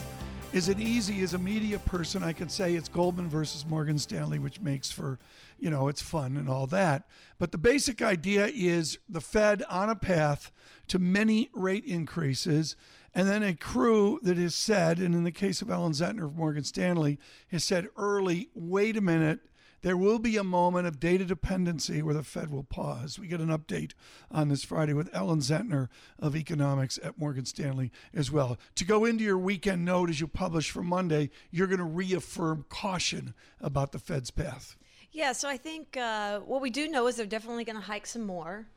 Is 0.54 0.70
it 0.70 0.80
easy 0.80 1.22
as 1.22 1.34
a 1.34 1.38
media 1.38 1.78
person? 1.78 2.24
I 2.24 2.32
could 2.32 2.50
say 2.50 2.74
it's 2.74 2.88
Goldman 2.88 3.28
versus 3.28 3.66
Morgan 3.66 4.00
Stanley, 4.00 4.40
which 4.40 4.62
makes 4.62 4.90
for, 4.90 5.20
you 5.60 5.70
know, 5.70 5.90
it's 5.90 6.02
fun 6.02 6.38
and 6.38 6.50
all 6.50 6.66
that. 6.68 7.04
But 7.38 7.52
the 7.52 7.58
basic 7.58 8.02
idea 8.02 8.50
is 8.52 8.98
the 9.10 9.20
Fed 9.20 9.62
on 9.70 9.90
a 9.90 9.96
path 9.96 10.52
to 10.88 11.00
many 11.00 11.50
rate 11.54 11.84
increases, 11.84 12.78
and 13.14 13.28
then 13.28 13.44
a 13.44 13.54
crew 13.54 14.20
that 14.24 14.38
has 14.38 14.56
said, 14.56 15.00
and 15.00 15.14
in 15.14 15.26
the 15.26 15.32
case 15.32 15.62
of 15.62 15.70
Ellen 15.70 15.92
Zentner 15.92 16.26
of 16.26 16.38
Morgan 16.38 16.64
Stanley, 16.64 17.20
has 17.50 17.66
said 17.66 17.90
early, 17.98 18.50
wait 18.56 18.96
a 18.96 19.02
minute, 19.02 19.42
there 19.88 19.96
will 19.96 20.20
be 20.20 20.36
a 20.36 20.44
moment 20.44 20.86
of 20.86 21.00
data 21.00 21.24
dependency 21.24 22.02
where 22.02 22.14
the 22.14 22.22
Fed 22.22 22.50
will 22.50 22.66
pause. 22.66 23.18
We 23.18 23.28
get 23.28 23.40
an 23.40 23.48
update 23.48 23.94
on 24.30 24.50
this 24.50 24.66
Friday 24.66 24.92
with 24.92 25.10
Ellen 25.14 25.40
Zentner 25.40 25.88
of 26.20 26.36
economics 26.36 27.00
at 27.02 27.18
Morgan 27.18 27.46
Stanley 27.46 27.94
as 28.14 28.30
well. 28.30 28.58
To 28.76 28.84
go 28.84 29.06
into 29.06 29.24
your 29.24 29.38
weekend 29.38 29.86
note 29.86 30.10
as 30.10 30.20
you 30.20 30.28
publish 30.28 30.72
for 30.72 30.84
Monday, 30.84 31.30
you're 31.52 31.68
going 31.68 31.78
to 31.78 31.86
reaffirm 31.86 32.66
caution 32.68 33.34
about 33.62 33.94
the 33.94 34.00
Fed's 34.00 34.30
path. 34.30 34.76
Yeah, 35.14 35.32
so 35.32 35.48
I 35.48 35.56
think 35.56 35.96
uh, 35.96 36.42
what 36.42 36.62
we 36.62 36.70
do 36.70 36.90
know 36.90 37.08
is 37.08 37.16
they're 37.16 37.26
definitely 37.26 37.64
going 37.64 37.78
to 37.78 37.82
hike 37.82 38.08
some 38.08 38.26
more. 38.26 38.68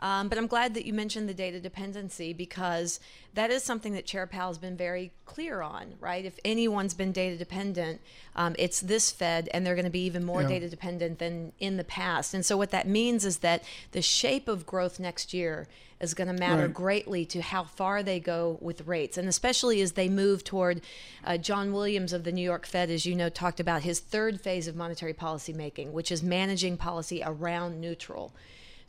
Um, 0.00 0.28
but 0.28 0.38
I'm 0.38 0.46
glad 0.46 0.74
that 0.74 0.86
you 0.86 0.94
mentioned 0.94 1.28
the 1.28 1.34
data 1.34 1.60
dependency 1.60 2.32
because 2.32 3.00
that 3.34 3.50
is 3.50 3.62
something 3.62 3.92
that 3.92 4.06
Chair 4.06 4.26
Powell 4.26 4.48
has 4.48 4.58
been 4.58 4.76
very 4.76 5.12
clear 5.26 5.60
on, 5.60 5.94
right? 6.00 6.24
If 6.24 6.38
anyone's 6.44 6.94
been 6.94 7.12
data 7.12 7.36
dependent, 7.36 8.00
um, 8.34 8.56
it's 8.58 8.80
this 8.80 9.10
Fed, 9.10 9.48
and 9.52 9.64
they're 9.64 9.74
going 9.74 9.84
to 9.84 9.90
be 9.90 10.04
even 10.04 10.24
more 10.24 10.42
yeah. 10.42 10.48
data 10.48 10.68
dependent 10.68 11.18
than 11.18 11.52
in 11.60 11.76
the 11.76 11.84
past. 11.84 12.32
And 12.32 12.44
so 12.44 12.56
what 12.56 12.70
that 12.70 12.88
means 12.88 13.24
is 13.24 13.38
that 13.38 13.62
the 13.92 14.02
shape 14.02 14.48
of 14.48 14.66
growth 14.66 14.98
next 14.98 15.34
year 15.34 15.68
is 16.00 16.14
going 16.14 16.28
to 16.28 16.34
matter 16.34 16.62
right. 16.62 16.74
greatly 16.74 17.26
to 17.26 17.42
how 17.42 17.62
far 17.62 18.02
they 18.02 18.18
go 18.18 18.56
with 18.62 18.86
rates, 18.86 19.18
and 19.18 19.28
especially 19.28 19.82
as 19.82 19.92
they 19.92 20.08
move 20.08 20.42
toward 20.42 20.80
uh, 21.24 21.36
John 21.36 21.74
Williams 21.74 22.14
of 22.14 22.24
the 22.24 22.32
New 22.32 22.42
York 22.42 22.66
Fed, 22.66 22.88
as 22.88 23.04
you 23.04 23.14
know, 23.14 23.28
talked 23.28 23.60
about 23.60 23.82
his 23.82 24.00
third 24.00 24.40
phase 24.40 24.66
of 24.66 24.74
monetary 24.74 25.12
policy 25.12 25.52
making, 25.52 25.92
which 25.92 26.10
is 26.10 26.22
managing 26.22 26.78
policy 26.78 27.22
around 27.22 27.80
neutral. 27.80 28.32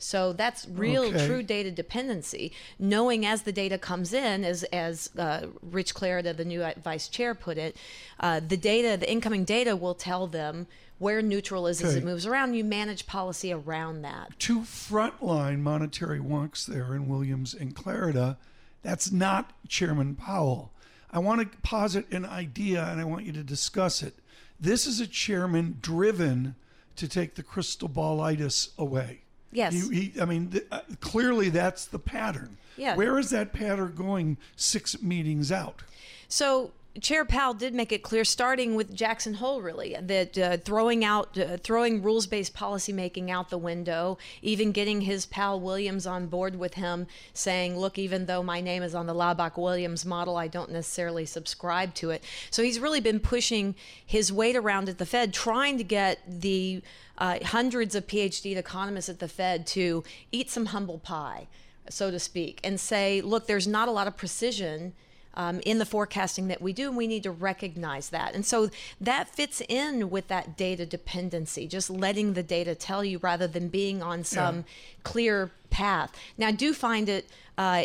So 0.02 0.32
that's 0.32 0.66
real, 0.68 1.04
okay. 1.04 1.26
true 1.26 1.42
data 1.42 1.70
dependency. 1.70 2.52
Knowing 2.78 3.24
as 3.24 3.42
the 3.42 3.52
data 3.52 3.78
comes 3.78 4.12
in, 4.12 4.44
as 4.44 4.64
as 4.64 5.10
uh, 5.18 5.46
Rich 5.62 5.94
Clarida, 5.94 6.36
the 6.36 6.44
new 6.44 6.66
vice 6.82 7.08
chair, 7.08 7.34
put 7.34 7.58
it, 7.58 7.76
uh, 8.20 8.40
the 8.40 8.56
data, 8.56 8.96
the 8.96 9.10
incoming 9.10 9.44
data, 9.44 9.76
will 9.76 9.94
tell 9.94 10.26
them 10.26 10.66
where 10.98 11.20
neutral 11.20 11.66
is 11.66 11.80
okay. 11.80 11.88
as 11.88 11.96
it 11.96 12.04
moves 12.04 12.26
around. 12.26 12.54
You 12.54 12.64
manage 12.64 13.06
policy 13.06 13.52
around 13.52 14.02
that. 14.02 14.38
Two 14.38 14.60
frontline 14.60 15.58
monetary 15.58 16.20
wonks 16.20 16.64
there 16.64 16.94
in 16.94 17.08
Williams 17.08 17.54
and 17.54 17.74
Clarida. 17.74 18.36
That's 18.82 19.10
not 19.10 19.52
Chairman 19.68 20.14
Powell. 20.14 20.72
I 21.10 21.18
want 21.18 21.40
to 21.40 21.58
posit 21.58 22.10
an 22.10 22.24
idea 22.24 22.84
and 22.84 23.00
I 23.00 23.04
want 23.04 23.24
you 23.24 23.32
to 23.32 23.42
discuss 23.42 24.02
it. 24.02 24.14
This 24.58 24.86
is 24.86 25.00
a 25.00 25.06
chairman 25.06 25.78
driven 25.80 26.54
to 26.96 27.08
take 27.08 27.34
the 27.34 27.42
crystal 27.42 27.88
ballitis 27.88 28.70
away. 28.78 29.22
Yes. 29.52 29.72
He, 29.72 30.10
he, 30.10 30.20
I 30.20 30.24
mean, 30.24 30.48
th- 30.50 30.66
uh, 30.72 30.80
clearly 31.00 31.50
that's 31.50 31.86
the 31.86 31.98
pattern. 31.98 32.56
Yeah. 32.76 32.96
Where 32.96 33.18
is 33.18 33.30
that 33.30 33.52
pattern 33.52 33.94
going 33.94 34.38
six 34.56 35.00
meetings 35.02 35.52
out? 35.52 35.82
So 36.28 36.72
Chair 37.00 37.24
Powell 37.24 37.54
did 37.54 37.72
make 37.72 37.90
it 37.90 38.02
clear, 38.02 38.22
starting 38.22 38.74
with 38.74 38.94
Jackson 38.94 39.34
Hole, 39.34 39.62
really, 39.62 39.96
that 39.98 40.36
uh, 40.36 40.56
throwing 40.58 41.04
out, 41.04 41.38
uh, 41.38 41.56
throwing 41.56 42.02
rules-based 42.02 42.54
policymaking 42.54 43.30
out 43.30 43.48
the 43.48 43.56
window, 43.56 44.18
even 44.42 44.72
getting 44.72 45.00
his 45.00 45.24
pal 45.24 45.58
Williams 45.58 46.06
on 46.06 46.26
board 46.26 46.56
with 46.56 46.74
him, 46.74 47.06
saying, 47.32 47.78
"Look, 47.78 47.98
even 47.98 48.26
though 48.26 48.42
my 48.42 48.60
name 48.60 48.82
is 48.82 48.94
on 48.94 49.06
the 49.06 49.14
Laubach 49.14 49.56
Williams 49.56 50.04
model, 50.04 50.36
I 50.36 50.48
don't 50.48 50.70
necessarily 50.70 51.24
subscribe 51.24 51.94
to 51.94 52.10
it." 52.10 52.22
So 52.50 52.62
he's 52.62 52.78
really 52.78 53.00
been 53.00 53.20
pushing 53.20 53.74
his 54.04 54.30
weight 54.30 54.54
around 54.54 54.90
at 54.90 54.98
the 54.98 55.06
Fed, 55.06 55.32
trying 55.32 55.78
to 55.78 55.84
get 55.84 56.18
the 56.28 56.82
uh, 57.16 57.38
hundreds 57.42 57.94
of 57.94 58.06
PhD 58.06 58.54
economists 58.54 59.08
at 59.08 59.18
the 59.18 59.28
Fed 59.28 59.66
to 59.68 60.04
eat 60.30 60.50
some 60.50 60.66
humble 60.66 60.98
pie, 60.98 61.48
so 61.88 62.10
to 62.10 62.18
speak, 62.18 62.60
and 62.62 62.78
say, 62.78 63.22
"Look, 63.22 63.46
there's 63.46 63.66
not 63.66 63.88
a 63.88 63.92
lot 63.92 64.06
of 64.06 64.18
precision." 64.18 64.92
Um, 65.34 65.60
in 65.64 65.78
the 65.78 65.86
forecasting 65.86 66.48
that 66.48 66.60
we 66.60 66.72
do, 66.72 66.88
and 66.88 66.96
we 66.96 67.06
need 67.06 67.22
to 67.22 67.30
recognize 67.30 68.10
that. 68.10 68.34
And 68.34 68.44
so 68.44 68.70
that 69.00 69.28
fits 69.28 69.62
in 69.68 70.10
with 70.10 70.28
that 70.28 70.56
data 70.56 70.86
dependency, 70.86 71.66
just 71.66 71.90
letting 71.90 72.34
the 72.34 72.42
data 72.42 72.74
tell 72.74 73.04
you 73.04 73.18
rather 73.18 73.46
than 73.46 73.68
being 73.68 74.02
on 74.02 74.24
some 74.24 74.56
yeah. 74.56 74.62
clear 75.04 75.50
path. 75.72 76.12
Now, 76.38 76.48
I 76.48 76.52
do 76.52 76.72
find 76.72 77.08
it. 77.08 77.28
Uh, 77.58 77.84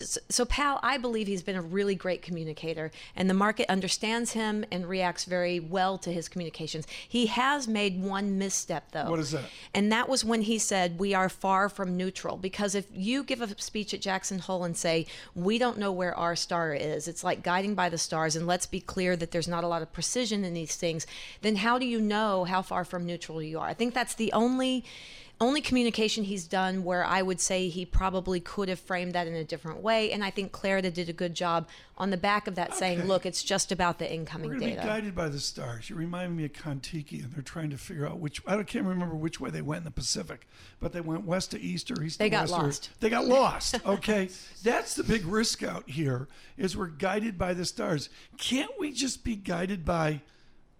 so, 0.00 0.44
Powell, 0.46 0.80
I 0.82 0.96
believe 0.96 1.26
he's 1.26 1.42
been 1.42 1.56
a 1.56 1.62
really 1.62 1.94
great 1.94 2.22
communicator, 2.22 2.90
and 3.14 3.28
the 3.28 3.34
market 3.34 3.70
understands 3.70 4.32
him 4.32 4.64
and 4.72 4.88
reacts 4.88 5.26
very 5.26 5.60
well 5.60 5.98
to 5.98 6.10
his 6.10 6.28
communications. 6.28 6.86
He 7.06 7.26
has 7.26 7.68
made 7.68 8.02
one 8.02 8.38
misstep, 8.38 8.90
though. 8.92 9.10
What 9.10 9.18
is 9.18 9.32
that? 9.32 9.44
And 9.74 9.92
that 9.92 10.08
was 10.08 10.24
when 10.24 10.42
he 10.42 10.58
said, 10.58 10.98
We 10.98 11.12
are 11.14 11.28
far 11.28 11.68
from 11.68 11.96
neutral. 11.96 12.36
Because 12.36 12.74
if 12.74 12.86
you 12.92 13.22
give 13.22 13.42
a 13.42 13.60
speech 13.60 13.92
at 13.92 14.00
Jackson 14.00 14.38
Hole 14.38 14.64
and 14.64 14.76
say, 14.76 15.06
We 15.34 15.58
don't 15.58 15.78
know 15.78 15.92
where 15.92 16.16
our 16.16 16.34
star 16.34 16.72
is, 16.72 17.06
it's 17.06 17.22
like 17.22 17.42
guiding 17.42 17.74
by 17.74 17.90
the 17.90 17.98
stars, 17.98 18.34
and 18.34 18.46
let's 18.46 18.66
be 18.66 18.80
clear 18.80 19.14
that 19.16 19.30
there's 19.30 19.48
not 19.48 19.64
a 19.64 19.68
lot 19.68 19.82
of 19.82 19.92
precision 19.92 20.42
in 20.44 20.54
these 20.54 20.76
things, 20.76 21.06
then 21.42 21.56
how 21.56 21.78
do 21.78 21.86
you 21.86 22.00
know 22.00 22.44
how 22.44 22.62
far 22.62 22.84
from 22.84 23.04
neutral 23.04 23.42
you 23.42 23.58
are? 23.58 23.68
I 23.68 23.74
think 23.74 23.92
that's 23.92 24.14
the 24.14 24.32
only 24.32 24.84
only 25.42 25.60
communication 25.60 26.22
he's 26.22 26.46
done 26.46 26.84
where 26.84 27.04
I 27.04 27.20
would 27.20 27.40
say 27.40 27.68
he 27.68 27.84
probably 27.84 28.38
could 28.38 28.68
have 28.68 28.78
framed 28.78 29.14
that 29.14 29.26
in 29.26 29.34
a 29.34 29.42
different 29.42 29.80
way. 29.80 30.12
And 30.12 30.22
I 30.22 30.30
think 30.30 30.52
Clarida 30.52 30.94
did 30.94 31.08
a 31.08 31.12
good 31.12 31.34
job 31.34 31.68
on 31.98 32.10
the 32.10 32.16
back 32.16 32.46
of 32.46 32.54
that 32.54 32.70
okay. 32.70 32.78
saying, 32.78 33.04
look, 33.08 33.26
it's 33.26 33.42
just 33.42 33.72
about 33.72 33.98
the 33.98 34.10
incoming 34.10 34.50
We're 34.50 34.58
data. 34.58 34.80
Be 34.80 34.86
guided 34.86 35.14
by 35.16 35.28
the 35.28 35.40
stars. 35.40 35.90
You 35.90 35.96
remind 35.96 36.36
me 36.36 36.44
of 36.44 36.52
Kon-Tiki, 36.52 37.20
and 37.20 37.32
they're 37.32 37.42
trying 37.42 37.70
to 37.70 37.76
figure 37.76 38.06
out 38.06 38.20
which, 38.20 38.40
I 38.46 38.62
can't 38.62 38.86
remember 38.86 39.16
which 39.16 39.40
way 39.40 39.50
they 39.50 39.62
went 39.62 39.78
in 39.78 39.84
the 39.84 39.90
Pacific, 39.90 40.46
but 40.78 40.92
they 40.92 41.00
went 41.00 41.24
west 41.24 41.50
to 41.50 41.60
east 41.60 41.90
or 41.90 42.00
east 42.02 42.20
they 42.20 42.26
to 42.26 42.30
got 42.30 42.42
west. 42.42 42.52
Lost. 42.52 42.86
Or, 42.86 42.90
they 43.00 43.10
got 43.10 43.26
lost. 43.26 43.80
Okay. 43.92 44.30
That's 44.62 44.94
the 44.94 45.02
big 45.02 45.24
risk 45.26 45.62
out 45.62 45.88
here 45.90 46.28
is 46.56 46.76
we're 46.76 46.86
guided 46.86 47.36
by 47.36 47.52
the 47.52 47.64
stars. 47.64 48.08
Can't 48.38 48.70
we 48.78 48.92
just 48.92 49.24
be 49.24 49.34
guided 49.34 49.84
by 49.84 50.22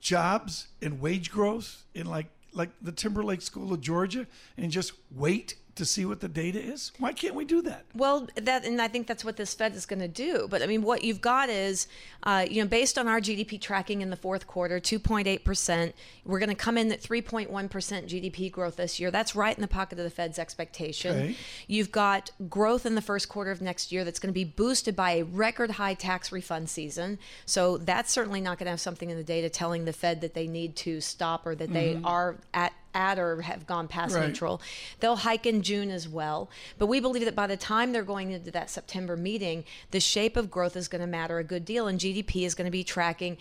jobs 0.01 0.69
and 0.81 1.01
wage 1.01 1.31
growth 1.31 1.85
in 1.95 2.07
like 2.07 2.27
like 2.53 2.71
the 2.81 2.93
Timberlake 2.93 3.43
School 3.43 3.73
of 3.73 3.81
Georgia 3.81 4.27
and 4.57 4.71
just 4.71 4.93
wait 5.11 5.57
to 5.75 5.85
see 5.85 6.05
what 6.05 6.21
the 6.21 6.29
data 6.29 6.63
is? 6.63 6.93
Why 6.99 7.13
can't 7.13 7.35
we 7.35 7.45
do 7.45 7.63
that? 7.63 7.85
Well, 7.95 8.29
that 8.37 8.65
and 8.65 8.81
I 8.81 8.89
think 8.89 9.07
that's 9.07 9.25
what 9.25 9.37
this 9.37 9.55
Fed 9.55 9.75
is 9.75 9.87
going 9.87 10.01
to 10.01 10.09
do. 10.09 10.47
But 10.51 10.63
I 10.63 10.67
mean, 10.67 10.83
what 10.83 11.03
you've 11.03 11.21
got 11.21 11.49
is, 11.49 11.87
uh, 12.25 12.47
you 12.49 12.63
know, 12.63 12.69
based 12.69 12.99
on 12.99 13.09
our 13.09 13.21
GDP 13.21 13.61
tracking 13.61 14.03
in 14.03 14.11
the 14.11 14.17
fourth 14.17 14.47
quarter, 14.47 14.81
2.8 14.81 15.45
percent. 15.45 15.95
We're 16.25 16.39
going 16.39 16.51
to 16.51 16.55
come 16.55 16.77
in 16.77 16.93
at 16.93 17.01
3.1 17.01 17.71
percent 17.71 18.07
GDP 18.07 18.53
growth 18.53 18.77
this 18.77 19.01
year. 19.01 19.11
That's 19.11 19.35
right 19.35 19.57
in 19.57 19.63
the 19.63 19.69
pocket 19.69 19.99
of 19.99 20.05
the 20.05 20.11
Fed's 20.11 20.39
expectation. 20.39 21.17
Okay. 21.17 21.37
You've 21.67 21.91
got 21.91 22.31
growth 22.49 22.85
in 22.85 22.95
the 22.95 23.03
first 23.03 23.29
quarter 23.29 23.51
of 23.51 23.63
next 23.63 23.93
year 23.93 24.05
that's 24.05 24.19
going 24.19 24.33
to 24.33 24.35
be 24.35 24.45
boosted 24.45 24.95
by 24.95 25.13
a 25.13 25.25
record 25.25 25.73
high 25.73 25.95
tax 25.95 26.31
refund 26.31 26.69
season. 26.69 27.19
So 27.47 27.79
that's 27.79 28.13
certainly 28.13 28.41
not 28.41 28.59
going 28.59 28.67
to 28.67 28.71
have 28.71 28.81
something 28.81 29.09
in 29.09 29.17
the 29.17 29.25
data 29.25 29.49
telling 29.49 29.87
the 29.87 29.93
Fed 29.93 30.21
that 30.21 30.35
they 30.35 30.47
need 30.47 30.77
to 30.77 31.01
stop 31.01 31.47
or 31.47 31.55
that 31.55 31.65
mm-hmm. 31.65 31.73
they 31.73 32.01
are 32.05 32.37
at 32.53 32.73
at 32.95 33.19
or 33.19 33.43
have 33.43 33.67
gone 33.67 33.89
past 33.89 34.15
right. 34.15 34.29
neutral. 34.29 34.61
They'll 35.01 35.17
hike 35.17 35.47
in 35.47 35.63
June 35.63 35.91
as 35.91 36.09
well. 36.09 36.51
But 36.79 36.87
we 36.87 37.01
believe 37.01 37.25
that 37.25 37.35
by 37.35 37.47
the 37.47 37.57
time 37.57 37.93
they're 37.93 38.03
going 38.03 38.33
into 38.33 38.51
that 38.51 38.71
September 38.71 39.17
meeting, 39.17 39.65
the 39.91 40.01
shape 40.01 40.37
of 40.37 40.51
growth 40.51 40.77
is 40.77 40.89
going 40.89 41.01
to 41.01 41.07
matter 41.07 41.39
a 41.39 41.45
good 41.45 41.65
deal, 41.65 41.87
and 41.87 41.99
GDP 41.99 42.45
is 42.45 42.55
going 42.55 42.67
to 42.67 42.73
be 42.73 42.85
tracking 42.85 43.37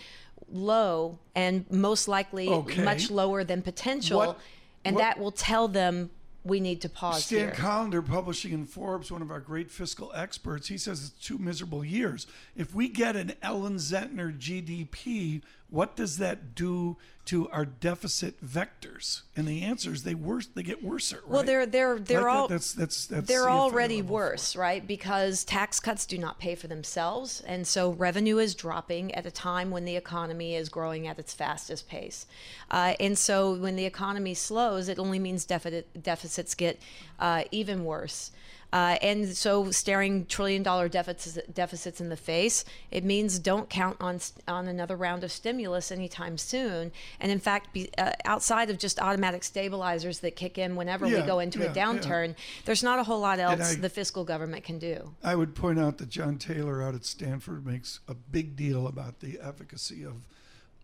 low 0.50 1.20
and 1.36 1.70
most 1.70 2.08
likely 2.08 2.50
okay. 2.50 2.84
much 2.84 3.12
lower 3.12 3.44
than 3.44 3.62
potential. 3.62 4.18
What, 4.18 4.40
and 4.84 4.96
what, 4.96 5.02
that 5.02 5.20
will 5.20 5.32
tell 5.32 5.68
them 5.68 6.10
we 6.44 6.60
need 6.60 6.82
to 6.82 6.90
pause 6.90 7.26
Stan 7.26 7.40
here. 7.40 7.52
Collender, 7.52 8.06
publishing 8.06 8.52
in 8.52 8.66
Forbes, 8.66 9.12
one 9.12 9.22
of 9.22 9.30
our 9.30 9.40
great 9.40 9.70
fiscal 9.70 10.12
experts, 10.16 10.68
he 10.68 10.78
says 10.78 11.04
it's 11.04 11.26
two 11.26 11.38
miserable 11.38 11.86
years. 11.86 12.26
If 12.56 12.74
we 12.74 12.88
get 12.88 13.16
an 13.16 13.34
Ellen 13.42 13.76
Zentner 13.76 14.36
GDP, 14.36 15.42
what 15.72 15.96
does 15.96 16.18
that 16.18 16.54
do 16.54 16.98
to 17.24 17.50
our 17.50 17.66
deficit 17.66 18.46
vectors? 18.46 19.22
And 19.36 19.48
the 19.48 19.64
answer 19.64 19.94
is 19.94 20.04
they 20.04 20.16
worse 20.16 20.48
they 20.48 20.64
get 20.64 20.84
worse. 20.84 21.14
Right? 21.14 21.28
Well, 21.28 21.44
they're 21.44 21.66
they're 21.66 21.98
they're 21.98 22.30
all 22.30 22.48
that's 22.48 22.74
that's 22.74 23.08
that's 23.08 23.28
they're 23.28 23.50
already 23.50 24.02
worse, 24.02 24.56
right? 24.56 24.86
Because 24.86 25.46
tax 25.46 25.80
cuts 25.80 26.06
do 26.06 26.18
not 26.18 26.40
pay 26.40 26.56
for 26.56 26.68
themselves, 26.68 27.42
and 27.48 27.66
so 27.66 27.92
revenue 27.94 28.38
is 28.38 28.54
dropping 28.54 29.16
at 29.16 29.26
a 29.26 29.32
time 29.32 29.72
when 29.72 29.86
the 29.86 29.96
economy 29.96 30.56
is 30.56 30.68
growing 30.68 31.08
at 31.08 31.18
its 31.18 31.34
fastest 31.34 31.88
pace. 31.88 32.28
Uh, 32.70 32.94
and 33.00 33.18
so 33.18 33.54
when 33.54 33.78
the 33.78 33.86
economy 33.86 34.34
slows, 34.34 34.90
it 34.90 35.00
only 35.00 35.20
means 35.20 35.46
deficit 35.46 36.04
deficits 36.04 36.54
get 36.54 36.82
uh, 37.20 37.44
even 37.52 37.86
worse. 37.86 38.32
Uh, 38.74 38.98
and 39.02 39.36
so, 39.36 39.70
staring 39.72 40.26
trillion 40.26 40.64
dollar 40.64 40.88
deficits, 40.88 41.38
deficits 41.52 42.00
in 42.00 42.10
the 42.10 42.18
face, 42.18 42.64
it 42.90 43.04
means 43.04 43.40
don't 43.40 43.70
count 43.70 43.98
on 44.00 44.20
on 44.48 44.68
another 44.68 44.96
round 44.96 45.24
of 45.24 45.32
stimulus 45.32 45.92
anytime 45.92 46.38
soon. 46.38 46.92
And 47.20 47.32
in 47.32 47.40
fact, 47.40 47.74
be, 47.74 47.90
uh, 47.98 48.12
outside 48.26 48.70
of 48.70 48.78
just 48.78 49.00
automatic 49.00 49.44
stabilizers 49.44 50.20
that 50.20 50.36
kick 50.36 50.58
in 50.58 50.76
whenever 50.76 51.06
yeah, 51.06 51.22
we 51.22 51.28
go 51.28 51.40
into 51.40 51.60
yeah, 51.60 51.72
a 51.72 51.74
downturn, 51.74 52.30
yeah. 52.30 52.34
there's 52.66 52.84
not 52.84 53.00
a 53.00 53.04
whole 53.04 53.20
lot 53.20 53.40
else 53.40 53.74
I, 53.74 53.76
the 53.76 53.90
fiscal 53.90 54.24
government 54.24 54.64
can 54.64 54.80
do. 54.80 55.16
I 55.24 55.36
would 55.36 55.56
point 55.56 55.80
out 55.80 55.98
that 55.98 56.10
John 56.10 56.38
Taylor 56.38 56.82
out 56.82 56.96
at 56.96 57.06
Stanford 57.06 57.66
makes 57.66 58.00
a 58.08 58.14
big 58.14 58.56
deal 58.56 58.88
about 58.88 59.20
the 59.20 59.40
efficacy 59.42 60.04
of 60.04 60.26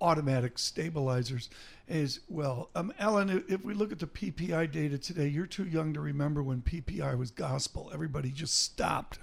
automatic 0.02 0.58
stabilizers 0.60 1.50
as 1.90 2.20
well. 2.30 2.70
Um, 2.76 2.94
Ellen, 3.00 3.44
if 3.48 3.64
we 3.64 3.74
look 3.74 3.92
at 3.92 4.00
the 4.00 4.08
PPI 4.08 4.72
data 4.72 4.98
today, 4.98 5.28
you're 5.28 5.46
too 5.48 5.66
young 5.66 5.94
to 5.94 6.02
remember 6.02 6.44
when 6.44 6.62
PPI 6.62 7.18
was 7.18 7.32
gospel. 7.32 7.90
Everybody 7.94 8.32
just 8.32 8.62
stopped 8.62 9.20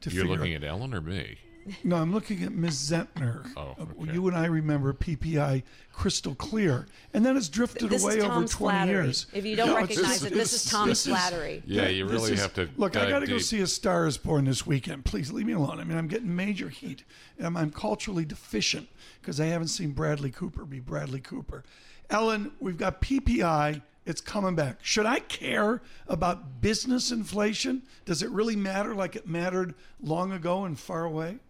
to 0.00 0.10
You're 0.10 0.24
looking 0.26 0.54
out. 0.54 0.62
at 0.64 0.68
Ellen 0.68 0.94
or 0.94 1.00
me? 1.00 1.38
No, 1.84 1.96
I'm 1.96 2.12
looking 2.14 2.42
at 2.44 2.52
Ms. 2.52 2.90
Zentner. 2.90 3.46
Oh, 3.56 3.74
Uh, 3.78 3.82
okay. 4.00 4.12
You 4.14 4.26
and 4.28 4.36
I 4.36 4.46
remember 4.46 4.92
PPI 4.94 5.62
crystal 5.92 6.34
clear, 6.34 6.86
and 7.12 7.24
then 7.26 7.36
it's 7.36 7.48
drifted 7.48 7.90
This 7.90 8.02
away 8.02 8.20
over 8.20 8.34
20 8.46 8.48
flattery. 8.48 8.94
years. 8.94 9.26
If 9.34 9.44
you 9.44 9.54
don't 9.56 9.68
No, 9.68 9.76
recognize 9.76 10.20
this 10.20 10.30
it, 10.30 10.34
this 10.34 10.52
is 10.54 10.64
Tom's 10.70 11.04
flattery. 11.06 11.62
Yeah, 11.66 11.88
you 11.88 12.06
really 12.06 12.32
is- 12.32 12.40
have 12.40 12.54
to. 12.54 12.68
Look, 12.76 12.96
I 12.96 13.00
dive 13.02 13.10
got 13.10 13.18
to 13.20 13.26
go 13.26 13.38
see 13.38 13.60
A 13.60 13.66
Star 13.66 14.06
Is 14.06 14.16
Born 14.16 14.46
this 14.46 14.66
weekend. 14.66 15.04
Please 15.04 15.30
leave 15.30 15.46
me 15.46 15.52
alone. 15.52 15.78
I 15.80 15.84
mean, 15.84 15.98
I'm 15.98 16.08
getting 16.08 16.34
major 16.34 16.68
heat. 16.70 17.04
I'm, 17.38 17.56
I'm 17.56 17.70
culturally 17.70 18.24
deficient 18.24 18.88
because 19.20 19.38
I 19.40 19.46
haven't 19.46 19.68
seen 19.68 19.90
Bradley 19.90 20.30
Cooper 20.30 20.64
be 20.64 20.80
Bradley 20.80 21.20
Cooper. 21.20 21.64
Ellen, 22.08 22.52
we've 22.60 22.78
got 22.78 23.02
PPI. 23.02 23.82
It's 24.06 24.22
coming 24.22 24.54
back. 24.54 24.78
Should 24.80 25.04
I 25.04 25.18
care 25.18 25.82
about 26.06 26.62
business 26.62 27.10
inflation? 27.10 27.82
Does 28.06 28.22
it 28.22 28.30
really 28.30 28.56
matter 28.56 28.94
like 28.94 29.16
it 29.16 29.26
mattered 29.28 29.74
long 30.02 30.32
ago 30.32 30.64
and 30.64 30.78
far 30.80 31.04
away? 31.04 31.40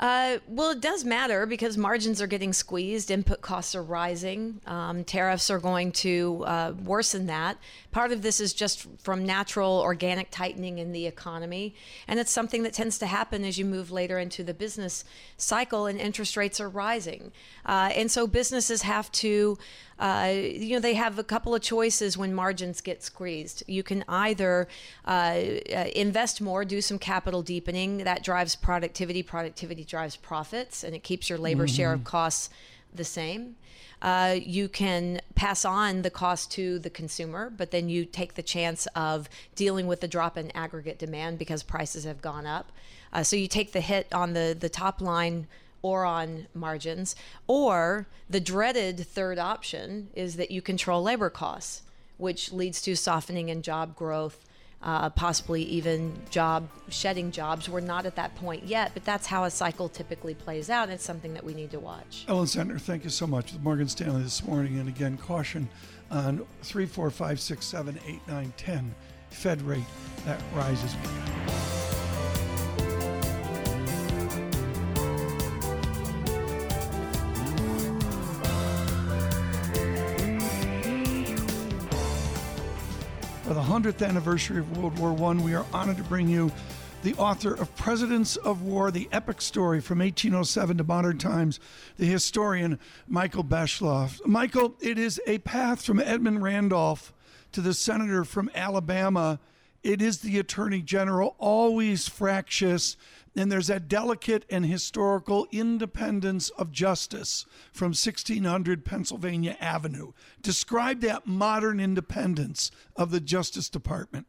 Uh, 0.00 0.38
well, 0.48 0.70
it 0.70 0.80
does 0.80 1.04
matter 1.04 1.44
because 1.44 1.76
margins 1.76 2.22
are 2.22 2.26
getting 2.26 2.54
squeezed, 2.54 3.10
input 3.10 3.42
costs 3.42 3.74
are 3.74 3.82
rising, 3.82 4.58
um, 4.66 5.04
tariffs 5.04 5.50
are 5.50 5.58
going 5.58 5.92
to 5.92 6.42
uh, 6.46 6.72
worsen 6.82 7.26
that. 7.26 7.58
Part 7.92 8.10
of 8.10 8.22
this 8.22 8.40
is 8.40 8.54
just 8.54 8.86
from 9.02 9.26
natural 9.26 9.78
organic 9.80 10.30
tightening 10.30 10.78
in 10.78 10.92
the 10.92 11.06
economy, 11.06 11.74
and 12.08 12.18
it's 12.18 12.32
something 12.32 12.62
that 12.62 12.72
tends 12.72 12.98
to 13.00 13.06
happen 13.06 13.44
as 13.44 13.58
you 13.58 13.66
move 13.66 13.90
later 13.90 14.18
into 14.18 14.42
the 14.42 14.54
business 14.54 15.04
cycle 15.36 15.84
and 15.84 16.00
interest 16.00 16.34
rates 16.34 16.60
are 16.60 16.70
rising. 16.70 17.30
Uh, 17.66 17.90
and 17.94 18.10
so 18.10 18.26
businesses 18.26 18.80
have 18.80 19.12
to, 19.12 19.58
uh, 20.00 20.32
you 20.32 20.70
know, 20.70 20.80
they 20.80 20.94
have 20.94 21.18
a 21.18 21.24
couple 21.24 21.54
of 21.54 21.60
choices 21.60 22.16
when 22.16 22.34
margins 22.34 22.80
get 22.80 23.02
squeezed. 23.02 23.62
You 23.66 23.82
can 23.82 24.02
either 24.08 24.66
uh, 25.06 25.10
uh, 25.10 25.86
invest 25.94 26.40
more, 26.40 26.64
do 26.64 26.80
some 26.80 26.98
capital 26.98 27.42
deepening, 27.42 27.98
that 27.98 28.24
drives 28.24 28.56
productivity, 28.56 29.22
productivity 29.22 29.84
drives 29.84 30.16
profits, 30.16 30.82
and 30.82 30.94
it 30.94 31.02
keeps 31.02 31.28
your 31.28 31.38
labor 31.38 31.68
share 31.68 31.92
of 31.92 32.02
costs 32.04 32.48
the 32.94 33.04
same. 33.04 33.56
Uh, 34.00 34.36
you 34.40 34.68
can 34.68 35.20
pass 35.34 35.66
on 35.66 36.00
the 36.00 36.10
cost 36.10 36.50
to 36.52 36.78
the 36.78 36.88
consumer, 36.88 37.52
but 37.54 37.70
then 37.70 37.90
you 37.90 38.06
take 38.06 38.34
the 38.34 38.42
chance 38.42 38.86
of 38.96 39.28
dealing 39.54 39.86
with 39.86 40.00
the 40.00 40.08
drop 40.08 40.38
in 40.38 40.50
aggregate 40.56 40.98
demand 40.98 41.38
because 41.38 41.62
prices 41.62 42.04
have 42.04 42.22
gone 42.22 42.46
up. 42.46 42.72
Uh, 43.12 43.22
so 43.22 43.36
you 43.36 43.46
take 43.46 43.72
the 43.72 43.82
hit 43.82 44.06
on 44.12 44.32
the, 44.32 44.56
the 44.58 44.70
top 44.70 45.02
line 45.02 45.46
or 45.82 46.04
on 46.04 46.46
margins. 46.54 47.14
Or 47.46 48.06
the 48.28 48.40
dreaded 48.40 49.06
third 49.06 49.38
option 49.38 50.08
is 50.14 50.36
that 50.36 50.50
you 50.50 50.62
control 50.62 51.02
labor 51.02 51.30
costs, 51.30 51.82
which 52.18 52.52
leads 52.52 52.80
to 52.82 52.94
softening 52.96 53.48
in 53.48 53.62
job 53.62 53.96
growth. 53.96 54.44
uh, 54.82 55.10
possibly 55.10 55.62
even 55.64 56.16
job 56.30 56.66
shedding 56.88 57.30
jobs. 57.30 57.68
We're 57.68 57.80
not 57.80 58.06
at 58.06 58.16
that 58.16 58.34
point 58.36 58.64
yet, 58.64 58.92
but 58.94 59.04
that's 59.04 59.26
how 59.26 59.44
a 59.44 59.50
cycle 59.50 59.90
typically 59.90 60.34
plays 60.34 60.70
out. 60.70 60.88
It's 60.88 61.04
something 61.04 61.34
that 61.34 61.44
we 61.44 61.52
need 61.52 61.70
to 61.72 61.78
watch. 61.80 62.24
Ellen 62.28 62.46
Zentner, 62.46 62.80
thank 62.80 63.04
you 63.04 63.10
so 63.10 63.26
much 63.26 63.52
with 63.52 63.62
Morgan 63.62 63.88
Stanley 63.88 64.22
this 64.22 64.42
morning. 64.42 64.78
And 64.78 64.88
again, 64.88 65.18
caution 65.18 65.68
on 66.10 66.46
3, 66.62 66.86
4, 66.86 67.10
5, 67.10 67.40
6, 67.40 67.66
7, 67.66 68.00
8, 68.06 68.20
9, 68.26 68.52
10 68.56 68.94
Fed 69.28 69.60
rate 69.62 69.84
that 70.24 70.40
rises. 70.54 70.96
100th 83.80 84.06
anniversary 84.06 84.58
of 84.58 84.76
World 84.76 84.98
War 84.98 85.30
I, 85.30 85.34
we 85.36 85.54
are 85.54 85.64
honored 85.72 85.96
to 85.96 86.02
bring 86.02 86.28
you 86.28 86.52
the 87.02 87.14
author 87.14 87.54
of 87.54 87.74
Presidents 87.76 88.36
of 88.36 88.60
War, 88.60 88.90
the 88.90 89.08
epic 89.10 89.40
story 89.40 89.80
from 89.80 90.00
1807 90.00 90.76
to 90.76 90.84
modern 90.84 91.16
times, 91.16 91.58
the 91.96 92.04
historian 92.04 92.78
Michael 93.08 93.42
Beschloss. 93.42 94.20
Michael, 94.26 94.74
it 94.82 94.98
is 94.98 95.18
a 95.26 95.38
path 95.38 95.82
from 95.82 95.98
Edmund 95.98 96.42
Randolph 96.42 97.14
to 97.52 97.62
the 97.62 97.72
senator 97.72 98.22
from 98.22 98.50
Alabama. 98.54 99.40
It 99.82 100.02
is 100.02 100.18
the 100.18 100.38
attorney 100.38 100.82
general, 100.82 101.34
always 101.38 102.06
fractious, 102.06 102.98
and 103.36 103.50
there's 103.50 103.68
that 103.68 103.88
delicate 103.88 104.44
and 104.50 104.66
historical 104.66 105.46
independence 105.52 106.50
of 106.50 106.72
justice 106.72 107.46
from 107.72 107.88
1600 107.88 108.84
Pennsylvania 108.84 109.56
Avenue. 109.60 110.12
Describe 110.42 111.00
that 111.00 111.26
modern 111.26 111.80
independence 111.80 112.70
of 112.96 113.10
the 113.10 113.20
Justice 113.20 113.68
Department. 113.68 114.26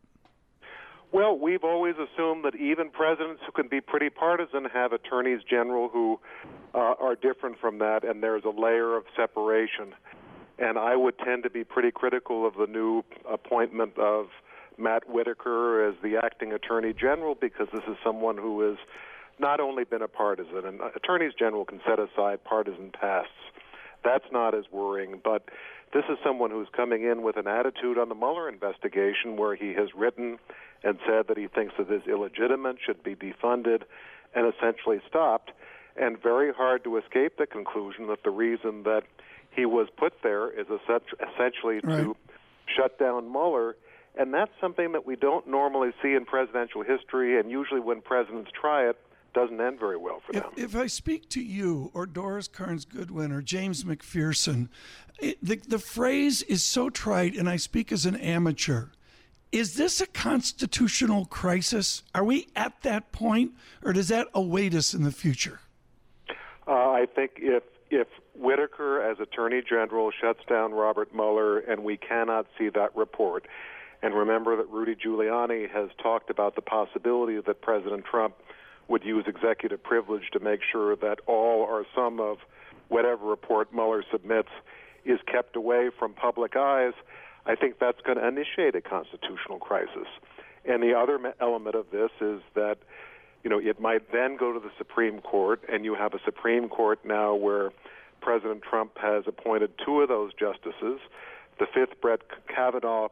Well, 1.12 1.38
we've 1.38 1.64
always 1.64 1.96
assumed 1.96 2.46
that 2.46 2.56
even 2.56 2.90
presidents 2.90 3.42
who 3.46 3.52
can 3.52 3.68
be 3.68 3.82
pretty 3.82 4.10
partisan 4.10 4.66
have 4.66 4.94
attorneys 4.94 5.42
general 5.50 5.90
who 5.90 6.20
uh, 6.74 6.94
are 7.00 7.16
different 7.16 7.60
from 7.60 7.80
that, 7.80 8.06
and 8.06 8.24
there's 8.24 8.46
a 8.46 8.50
layer 8.50 8.96
of 8.96 9.04
separation. 9.18 9.94
And 10.58 10.78
I 10.78 10.96
would 10.96 11.18
tend 11.20 11.44
to 11.44 11.50
be 11.50 11.66
pretty 11.66 11.92
critical 11.92 12.48
of 12.48 12.54
the 12.54 12.68
new 12.68 13.04
appointment 13.30 13.98
of 13.98 14.28
Matt 14.78 15.10
Whitaker 15.10 15.88
as 15.88 15.96
the 16.02 16.18
acting 16.18 16.54
attorney 16.54 16.94
general 16.94 17.36
because 17.36 17.68
this 17.74 17.84
is 17.88 17.98
someone 18.04 18.38
who 18.38 18.62
has 18.62 18.78
not 19.40 19.60
only 19.60 19.84
been 19.84 20.02
a 20.02 20.08
partisan, 20.08 20.66
and 20.66 20.80
attorneys 20.96 21.34
general 21.38 21.66
can 21.66 21.82
set 21.88 22.00
aside 22.00 22.44
partisan 22.44 22.92
pasts. 22.92 23.32
That's 24.04 24.26
not 24.32 24.56
as 24.56 24.66
worrying, 24.72 25.20
but 25.24 25.50
this 25.94 26.04
is 26.10 26.18
someone 26.24 26.52
who's 26.52 26.68
coming 26.76 27.04
in 27.04 27.22
with 27.22 27.38
an 27.38 27.48
attitude 27.48 27.98
on 27.98 28.10
the 28.10 28.16
Mueller 28.16 28.48
investigation 28.50 29.38
where 29.38 29.56
he 29.56 29.74
has 29.74 29.90
written 29.96 30.38
and 30.84 30.98
said 31.06 31.28
that 31.28 31.38
he 31.38 31.48
thinks 31.48 31.74
that 31.78 31.90
this 31.90 32.04
illegitimate, 32.08 32.78
should 32.84 33.04
be 33.04 33.16
defunded, 33.16 33.84
and 34.34 34.52
essentially 34.54 35.00
stopped. 35.08 35.52
And 35.96 36.22
very 36.22 36.54
hard 36.54 36.84
to 36.86 36.98
escape 36.98 37.38
the 37.38 37.46
conclusion 37.46 38.08
that 38.08 38.24
the 38.24 38.32
reason 38.32 38.84
that 38.84 39.04
he 39.52 39.66
was 39.66 39.88
put 39.96 40.14
there 40.24 40.50
is 40.50 40.66
essentially 40.68 41.80
right. 41.84 42.04
to 42.04 42.16
shut 42.66 42.98
down 42.98 43.32
Mueller. 43.32 43.76
And 44.16 44.34
that's 44.34 44.52
something 44.60 44.92
that 44.92 45.06
we 45.06 45.16
don't 45.16 45.48
normally 45.48 45.92
see 46.02 46.14
in 46.14 46.26
presidential 46.26 46.84
history, 46.84 47.40
and 47.40 47.50
usually 47.50 47.80
when 47.80 48.02
presidents 48.02 48.52
try 48.60 48.90
it, 48.90 48.98
doesn't 49.34 49.62
end 49.62 49.80
very 49.80 49.96
well 49.96 50.22
for 50.26 50.36
if, 50.36 50.44
them. 50.44 50.52
If 50.58 50.76
I 50.76 50.88
speak 50.88 51.30
to 51.30 51.42
you 51.42 51.90
or 51.94 52.06
Doris 52.06 52.50
Kearns 52.50 52.84
Goodwin 52.84 53.32
or 53.32 53.42
James 53.42 53.86
McPherson, 53.86 54.68
it, 55.20 55.38
the, 55.42 55.56
the 55.56 55.80
phrase 55.80 56.42
is 56.44 56.64
so 56.64 56.90
trite, 56.90 57.36
and 57.36 57.50
I 57.50 57.56
speak 57.56 57.94
as 57.94 58.06
an 58.06 58.18
amateur. 58.18 58.88
Is 59.52 59.76
this 59.76 60.02
a 60.02 60.08
constitutional 60.08 61.26
crisis? 61.26 62.04
Are 62.16 62.24
we 62.24 62.48
at 62.56 62.82
that 62.82 63.12
point, 63.12 63.54
or 63.84 63.94
does 63.94 64.10
that 64.10 64.28
await 64.34 64.74
us 64.74 64.94
in 64.94 65.04
the 65.04 65.12
future? 65.12 65.60
Uh, 66.68 66.72
I 66.72 67.06
think 67.14 67.32
if 67.38 67.64
if 67.90 68.08
Whitaker, 68.34 69.02
as 69.02 69.20
Attorney 69.20 69.62
General, 69.62 70.12
shuts 70.12 70.40
down 70.48 70.72
Robert 70.72 71.14
Mueller, 71.14 71.60
and 71.60 71.84
we 71.84 71.98
cannot 71.98 72.46
see 72.58 72.70
that 72.70 72.96
report, 72.96 73.46
and 74.02 74.14
remember 74.14 74.56
that 74.58 74.70
Rudy 74.70 74.96
Giuliani 74.96 75.70
has 75.70 75.90
talked 76.02 76.30
about 76.30 76.56
the 76.56 76.62
possibility 76.62 77.40
that 77.40 77.62
President 77.62 78.06
Trump 78.06 78.36
would 78.88 79.04
use 79.04 79.26
executive 79.28 79.82
privilege 79.82 80.30
to 80.34 80.40
make 80.40 80.62
sure 80.72 80.96
that 80.98 81.20
all 81.28 81.62
or 81.62 81.86
some 81.96 82.20
of 82.20 82.38
whatever 82.90 83.26
report 83.26 83.74
Mueller 83.74 84.04
submits 84.12 84.50
is 85.06 85.20
kept 85.32 85.56
away 85.56 85.90
from 85.98 86.14
public 86.14 86.56
eyes. 86.56 86.94
I 87.46 87.56
think 87.56 87.80
that's 87.80 88.02
going 88.02 88.18
to 88.18 88.28
initiate 88.28 88.76
a 88.76 88.82
constitutional 88.82 89.60
crisis. 89.60 90.08
And 90.66 90.84
the 90.84 90.94
other 90.94 91.18
element 91.40 91.76
of 91.76 91.86
this 91.92 92.12
is 92.20 92.42
that, 92.54 92.78
you 93.44 93.50
know, 93.50 93.60
it 93.60 93.80
might 93.80 94.12
then 94.12 94.38
go 94.38 94.54
to 94.54 94.60
the 94.60 94.72
Supreme 94.78 95.22
Court, 95.22 95.62
and 95.72 95.86
you 95.86 95.96
have 95.96 96.14
a 96.14 96.20
Supreme 96.24 96.70
Court 96.70 97.00
now 97.04 97.34
where 97.34 97.72
President 98.20 98.62
Trump 98.62 98.98
has 99.02 99.24
appointed 99.26 99.72
two 99.84 100.02
of 100.02 100.10
those 100.10 100.32
justices. 100.34 101.00
The 101.60 101.66
fifth, 101.74 102.00
Brett 102.02 102.22
Kavanaugh, 102.54 103.08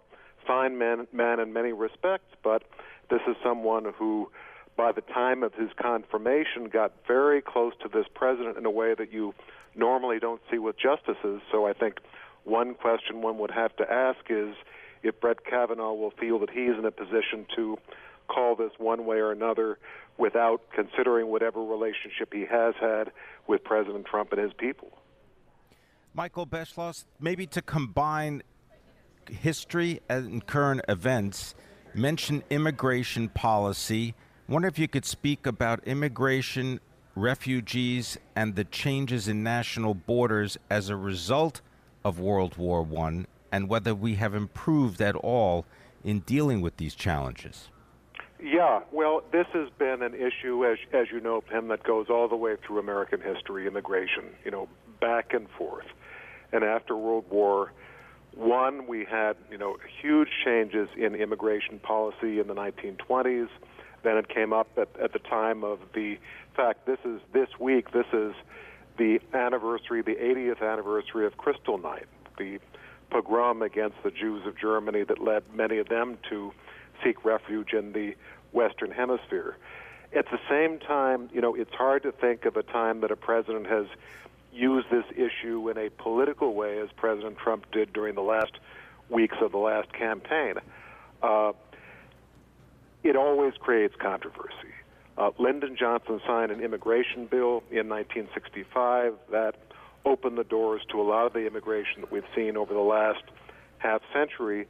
fine 0.50 0.80
man, 0.80 1.08
man 1.14 1.40
in 1.40 1.54
many 1.54 1.72
respects, 1.72 2.34
but 2.44 2.64
this 3.12 3.22
is 3.28 3.36
someone 3.44 3.86
who, 4.00 4.32
by 4.76 4.92
the 4.92 5.02
time 5.02 5.44
of 5.44 5.54
his 5.54 5.70
confirmation, 5.80 6.70
got 6.74 6.92
very 7.08 7.40
close 7.40 7.74
to 7.84 7.88
this 7.88 8.08
president 8.16 8.58
in 8.58 8.66
a 8.66 8.72
way 8.72 8.96
that 8.96 9.14
you 9.14 9.36
normally 9.76 10.18
don't 10.18 10.42
see 10.50 10.58
with 10.58 10.76
justices. 10.76 11.42
So 11.52 11.68
I 11.68 11.74
think 11.74 12.00
one 12.46 12.74
question 12.74 13.22
one 13.22 13.38
would 13.38 13.52
have 13.52 13.76
to 13.76 13.92
ask 13.92 14.20
is 14.28 14.56
if 15.04 15.22
Brett 15.22 15.46
Kavanaugh 15.46 15.94
will 15.94 16.12
feel 16.20 16.40
that 16.40 16.50
he's 16.50 16.76
in 16.80 16.84
a 16.84 16.92
position 16.92 17.46
to 17.56 17.78
call 18.28 18.56
this 18.56 18.72
one 18.80 19.06
way 19.06 19.18
or 19.18 19.32
another 19.32 19.78
without 20.18 20.64
considering 20.76 21.28
whatever 21.28 21.64
relationship 21.64 22.34
he 22.34 22.46
has 22.50 22.74
had 22.82 23.12
with 23.46 23.64
President 23.64 24.08
Trump 24.08 24.32
and 24.32 24.42
his 24.42 24.54
people. 24.54 24.98
Michael 26.16 26.48
Beschloss, 26.48 27.06
maybe 27.20 27.46
to 27.46 27.62
combine 27.62 28.42
history 29.30 30.02
and 30.10 30.46
current 30.46 30.82
events, 30.88 31.56
mention 31.94 32.44
immigration 32.50 33.30
policy. 33.30 34.16
Wonder 34.48 34.68
if 34.68 34.80
you 34.80 34.88
could 34.88 35.06
speak 35.06 35.46
about 35.46 35.84
immigration, 35.86 36.80
refugees, 37.16 38.18
and 38.36 38.56
the 38.56 38.64
changes 38.64 39.28
in 39.28 39.44
national 39.44 39.94
borders 39.94 40.58
as 40.70 40.90
a 40.90 40.96
result 40.96 41.62
of 42.04 42.20
World 42.20 42.58
War 42.58 42.88
I 42.98 43.26
and 43.52 43.68
whether 43.68 43.96
we 43.96 44.16
have 44.16 44.36
improved 44.36 45.02
at 45.02 45.16
all 45.16 45.66
in 46.04 46.20
dealing 46.20 46.62
with 46.62 46.78
these 46.78 46.96
challenges. 46.96 47.70
Yeah, 48.42 48.82
well, 48.92 49.22
this 49.32 49.48
has 49.54 49.70
been 49.78 50.02
an 50.02 50.14
issue, 50.14 50.66
as 50.66 50.78
as 50.94 51.08
you 51.12 51.20
know, 51.20 51.42
Pim, 51.42 51.68
that 51.68 51.84
goes 51.84 52.08
all 52.10 52.30
the 52.30 52.38
way 52.38 52.56
through 52.56 52.80
American 52.80 53.20
history, 53.20 53.68
immigration, 53.68 54.26
you 54.46 54.52
know, 54.52 54.70
back 55.02 55.34
and 55.34 55.50
forth. 55.58 55.86
And 56.54 56.64
after 56.64 56.96
World 56.96 57.26
War 57.30 57.74
One, 58.40 58.88
we 58.88 59.04
had, 59.04 59.36
you 59.52 59.58
know, 59.58 59.76
huge 60.02 60.30
changes 60.46 60.88
in 60.96 61.14
immigration 61.14 61.78
policy 61.78 62.40
in 62.40 62.48
the 62.48 62.54
1920s. 62.54 63.50
Then 64.02 64.16
it 64.16 64.30
came 64.30 64.54
up 64.54 64.70
at, 64.78 64.88
at 65.02 65.12
the 65.12 65.20
time 65.20 65.66
of 65.66 65.80
the 65.94 66.18
fact. 66.56 66.86
This 66.86 67.00
is 67.04 67.20
this 67.34 67.50
week. 67.60 67.92
This 67.92 68.06
is 68.14 68.34
the 68.98 69.20
anniversary, 69.34 70.02
the 70.04 70.16
80th 70.16 70.62
anniversary 70.62 71.26
of 71.26 71.36
Kristallnacht, 71.36 72.06
the 72.38 72.60
pogrom 73.10 73.62
against 73.62 74.02
the 74.04 74.12
Jews 74.12 74.48
of 74.48 74.58
Germany 74.58 75.04
that 75.04 75.20
led 75.20 75.44
many 75.54 75.78
of 75.80 75.90
them 75.90 76.18
to 76.30 76.54
seek 77.04 77.26
refuge 77.26 77.74
in 77.74 77.92
the 77.92 78.16
Western 78.54 78.92
Hemisphere. 78.92 79.58
At 80.16 80.26
the 80.32 80.40
same 80.50 80.80
time, 80.80 81.30
you 81.34 81.42
know, 81.42 81.56
it's 81.56 81.74
hard 81.74 82.04
to 82.04 82.14
think 82.14 82.46
of 82.46 82.56
a 82.56 82.64
time 82.64 83.02
that 83.02 83.12
a 83.12 83.18
president 83.18 83.68
has 83.68 83.88
used 84.54 84.88
this 84.90 85.06
issue 85.16 85.70
in 85.70 85.78
a 85.78 85.90
political 85.90 86.54
way 86.54 86.80
as 86.80 86.90
President 86.96 87.38
Trump 87.38 87.72
did 87.72 87.94
during 87.94 88.16
the 88.16 88.22
last 88.22 88.54
weeks 89.10 89.38
of 89.42 89.52
the 89.52 89.58
last 89.58 89.92
campaign. 89.94 90.56
Uh, 91.22 91.54
it 93.04 93.16
always 93.16 93.54
creates 93.60 93.96
controversy. 94.00 94.54
Uh, 95.18 95.32
Lyndon 95.38 95.76
Johnson 95.78 96.22
signed 96.26 96.52
an 96.52 96.62
immigration 96.62 97.26
bill 97.26 97.64
in 97.72 97.90
1965 97.90 99.16
that 99.32 99.56
opened 100.06 100.38
the 100.38 100.44
doors 100.44 100.82
to 100.90 101.02
a 101.02 101.04
lot 101.04 101.26
of 101.26 101.34
the 101.34 101.46
immigration 101.46 102.02
that 102.02 102.12
we've 102.12 102.24
seen 102.36 102.56
over 102.56 102.74
the 102.74 102.80
last 102.80 103.24
half 103.80 104.02
century. 104.14 104.68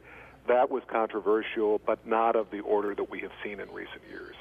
That 0.48 0.70
was 0.70 0.82
controversial, 0.88 1.80
but 1.84 2.06
not 2.06 2.34
of 2.34 2.50
the 2.50 2.60
order 2.60 2.94
that 2.94 3.10
we 3.10 3.20
have 3.20 3.30
seen 3.44 3.60
in 3.60 3.70
recent 3.70 4.02
years. 4.08 4.34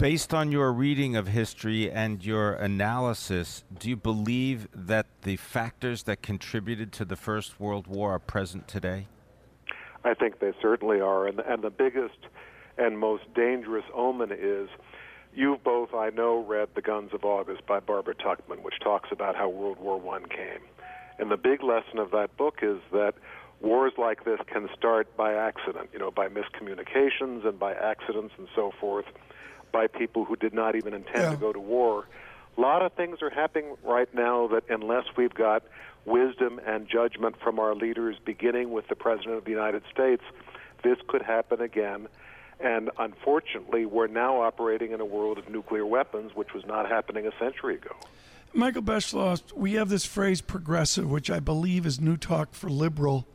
Based 0.00 0.32
on 0.32 0.50
your 0.50 0.72
reading 0.72 1.14
of 1.14 1.26
history 1.28 1.90
and 1.90 2.24
your 2.24 2.54
analysis, 2.54 3.64
do 3.78 3.90
you 3.90 3.96
believe 3.96 4.66
that 4.72 5.04
the 5.24 5.36
factors 5.36 6.04
that 6.04 6.22
contributed 6.22 6.90
to 6.92 7.04
the 7.04 7.16
First 7.16 7.60
World 7.60 7.86
War 7.86 8.12
are 8.12 8.18
present 8.18 8.66
today? 8.66 9.08
I 10.02 10.14
think 10.14 10.38
they 10.38 10.52
certainly 10.62 11.02
are. 11.02 11.26
And, 11.26 11.40
and 11.40 11.62
the 11.62 11.68
biggest 11.68 12.16
and 12.78 12.98
most 12.98 13.24
dangerous 13.34 13.84
omen 13.94 14.32
is 14.32 14.70
you've 15.34 15.62
both, 15.62 15.92
I 15.92 16.08
know, 16.08 16.42
read 16.42 16.70
The 16.74 16.80
Guns 16.80 17.10
of 17.12 17.22
August 17.26 17.66
by 17.66 17.80
Barbara 17.80 18.14
Tuchman, 18.14 18.62
which 18.62 18.80
talks 18.82 19.10
about 19.12 19.36
how 19.36 19.50
World 19.50 19.78
War 19.80 20.00
I 20.16 20.20
came. 20.34 20.62
And 21.18 21.30
the 21.30 21.36
big 21.36 21.62
lesson 21.62 21.98
of 21.98 22.10
that 22.12 22.38
book 22.38 22.60
is 22.62 22.78
that 22.92 23.16
wars 23.60 23.92
like 23.98 24.24
this 24.24 24.40
can 24.50 24.70
start 24.74 25.14
by 25.18 25.34
accident, 25.34 25.90
you 25.92 25.98
know, 25.98 26.10
by 26.10 26.28
miscommunications 26.28 27.46
and 27.46 27.58
by 27.58 27.74
accidents 27.74 28.32
and 28.38 28.48
so 28.56 28.72
forth, 28.80 29.04
by 29.72 29.86
people 29.86 30.24
who 30.24 30.36
did 30.36 30.54
not 30.54 30.74
even 30.76 30.94
intend 30.94 31.22
Yeah. 31.22 31.30
to 31.30 31.36
go 31.36 31.52
to 31.52 31.60
war. 31.60 32.06
A 32.56 32.60
lot 32.60 32.82
of 32.82 32.92
things 32.92 33.22
are 33.22 33.30
happening 33.30 33.76
right 33.84 34.12
now 34.14 34.48
that, 34.48 34.64
unless 34.68 35.04
we've 35.16 35.34
got 35.34 35.62
wisdom 36.04 36.60
and 36.66 36.88
judgment 36.88 37.36
from 37.40 37.58
our 37.58 37.74
leaders, 37.74 38.16
beginning 38.24 38.70
with 38.72 38.88
the 38.88 38.96
President 38.96 39.36
of 39.36 39.44
the 39.44 39.50
United 39.50 39.82
States, 39.90 40.22
this 40.82 40.98
could 41.08 41.22
happen 41.22 41.60
again. 41.60 42.08
And 42.58 42.90
unfortunately, 42.98 43.86
we're 43.86 44.06
now 44.06 44.42
operating 44.42 44.92
in 44.92 45.00
a 45.00 45.04
world 45.04 45.38
of 45.38 45.48
nuclear 45.48 45.86
weapons, 45.86 46.32
which 46.34 46.52
was 46.52 46.66
not 46.66 46.88
happening 46.88 47.26
a 47.26 47.32
century 47.38 47.76
ago. 47.76 47.94
Michael 48.52 48.82
Beschloss, 48.82 49.52
we 49.54 49.74
have 49.74 49.88
this 49.88 50.04
phrase 50.04 50.40
progressive, 50.40 51.08
which 51.10 51.30
I 51.30 51.38
believe 51.38 51.86
is 51.86 52.00
new 52.00 52.16
talk 52.16 52.52
for 52.52 52.68
liberal. 52.68 53.26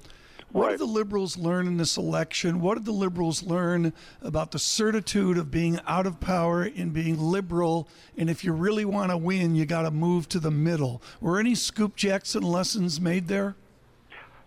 What 0.52 0.64
Right. 0.64 0.72
did 0.72 0.80
the 0.80 0.86
liberals 0.86 1.38
learn 1.38 1.68
in 1.68 1.76
this 1.78 1.98
election? 1.98 2.62
What 2.62 2.76
did 2.76 2.86
the 2.86 2.94
liberals 2.94 3.44
learn 3.44 3.92
about 4.22 4.52
the 4.52 4.60
certitude 4.60 5.38
of 5.38 5.52
being 5.52 5.80
out 5.86 6.06
of 6.06 6.20
power 6.22 6.62
and 6.64 6.94
being 6.94 7.20
liberal? 7.20 7.90
And 8.18 8.30
if 8.30 8.44
you 8.46 8.54
really 8.54 8.86
want 8.86 9.12
to 9.12 9.18
win, 9.18 9.56
you 9.56 9.66
got 9.66 9.82
to 9.82 9.92
move 9.92 10.30
to 10.30 10.40
the 10.40 10.52
middle. 10.52 11.02
Were 11.20 11.40
any 11.40 11.56
Scoop 11.56 11.96
Jackson 11.98 12.42
lessons 12.44 13.02
made 13.02 13.28
there? 13.28 13.56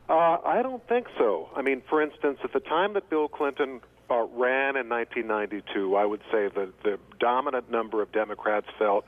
Uh, 0.09 0.39
I 0.47 0.63
don't 0.63 0.87
think 0.89 1.07
so. 1.19 1.51
I 1.55 1.61
mean, 1.61 1.83
for 1.91 2.01
instance, 2.01 2.39
at 2.43 2.55
the 2.55 2.61
time 2.61 2.95
that 2.95 3.11
Bill 3.11 3.29
Clinton 3.29 3.83
uh, 4.11 4.23
ran 4.33 4.77
in 4.77 4.89
1992, 4.89 5.95
I 5.95 6.07
would 6.07 6.23
say 6.33 6.49
that 6.49 6.73
the 6.83 6.99
dominant 7.21 7.71
number 7.71 8.01
of 8.01 8.11
Democrats 8.13 8.67
felt 8.79 9.05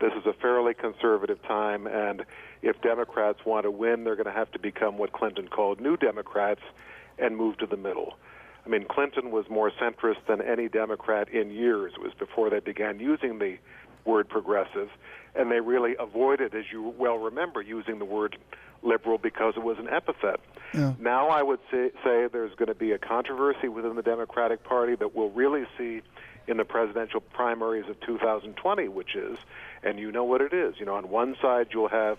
this 0.00 0.12
is 0.18 0.26
a 0.26 0.32
fairly 0.32 0.74
conservative 0.74 1.42
time, 1.42 1.86
and 1.86 2.24
if 2.62 2.80
Democrats 2.82 3.40
want 3.44 3.64
to 3.64 3.70
win, 3.70 4.04
they're 4.04 4.16
going 4.16 4.26
to 4.26 4.32
have 4.32 4.50
to 4.52 4.58
become 4.58 4.98
what 4.98 5.12
Clinton 5.12 5.48
called 5.48 5.80
new 5.80 5.96
Democrats 5.96 6.62
and 7.18 7.36
move 7.36 7.58
to 7.58 7.66
the 7.66 7.76
middle. 7.76 8.14
I 8.66 8.68
mean, 8.68 8.86
Clinton 8.88 9.30
was 9.30 9.44
more 9.50 9.70
centrist 9.70 10.26
than 10.26 10.40
any 10.40 10.68
Democrat 10.68 11.28
in 11.28 11.50
years. 11.50 11.92
It 11.96 12.02
was 12.02 12.14
before 12.18 12.50
they 12.50 12.60
began 12.60 12.98
using 12.98 13.38
the 13.38 13.58
word 14.04 14.28
progressive, 14.28 14.88
and 15.34 15.50
they 15.50 15.60
really 15.60 15.94
avoided, 15.98 16.54
as 16.54 16.64
you 16.72 16.94
well 16.98 17.18
remember, 17.18 17.60
using 17.60 17.98
the 17.98 18.04
word 18.04 18.36
liberal 18.82 19.18
because 19.18 19.54
it 19.56 19.62
was 19.62 19.78
an 19.78 19.88
epithet. 19.88 20.40
Now, 20.98 21.28
I 21.28 21.42
would 21.42 21.60
say, 21.70 21.90
say 22.02 22.26
there's 22.32 22.54
going 22.56 22.68
to 22.68 22.74
be 22.74 22.90
a 22.92 22.98
controversy 22.98 23.68
within 23.68 23.94
the 23.94 24.02
Democratic 24.02 24.64
Party 24.64 24.96
that 24.96 25.14
we'll 25.14 25.30
really 25.30 25.64
see 25.78 26.02
in 26.46 26.56
the 26.56 26.64
presidential 26.64 27.20
primaries 27.20 27.88
of 27.88 27.98
2020, 28.00 28.88
which 28.88 29.14
is, 29.14 29.38
and 29.82 29.98
you 29.98 30.12
know 30.12 30.24
what 30.24 30.40
it 30.40 30.52
is. 30.52 30.74
You 30.78 30.86
know, 30.86 30.94
on 30.94 31.08
one 31.08 31.36
side 31.40 31.68
you'll 31.72 31.88
have 31.88 32.18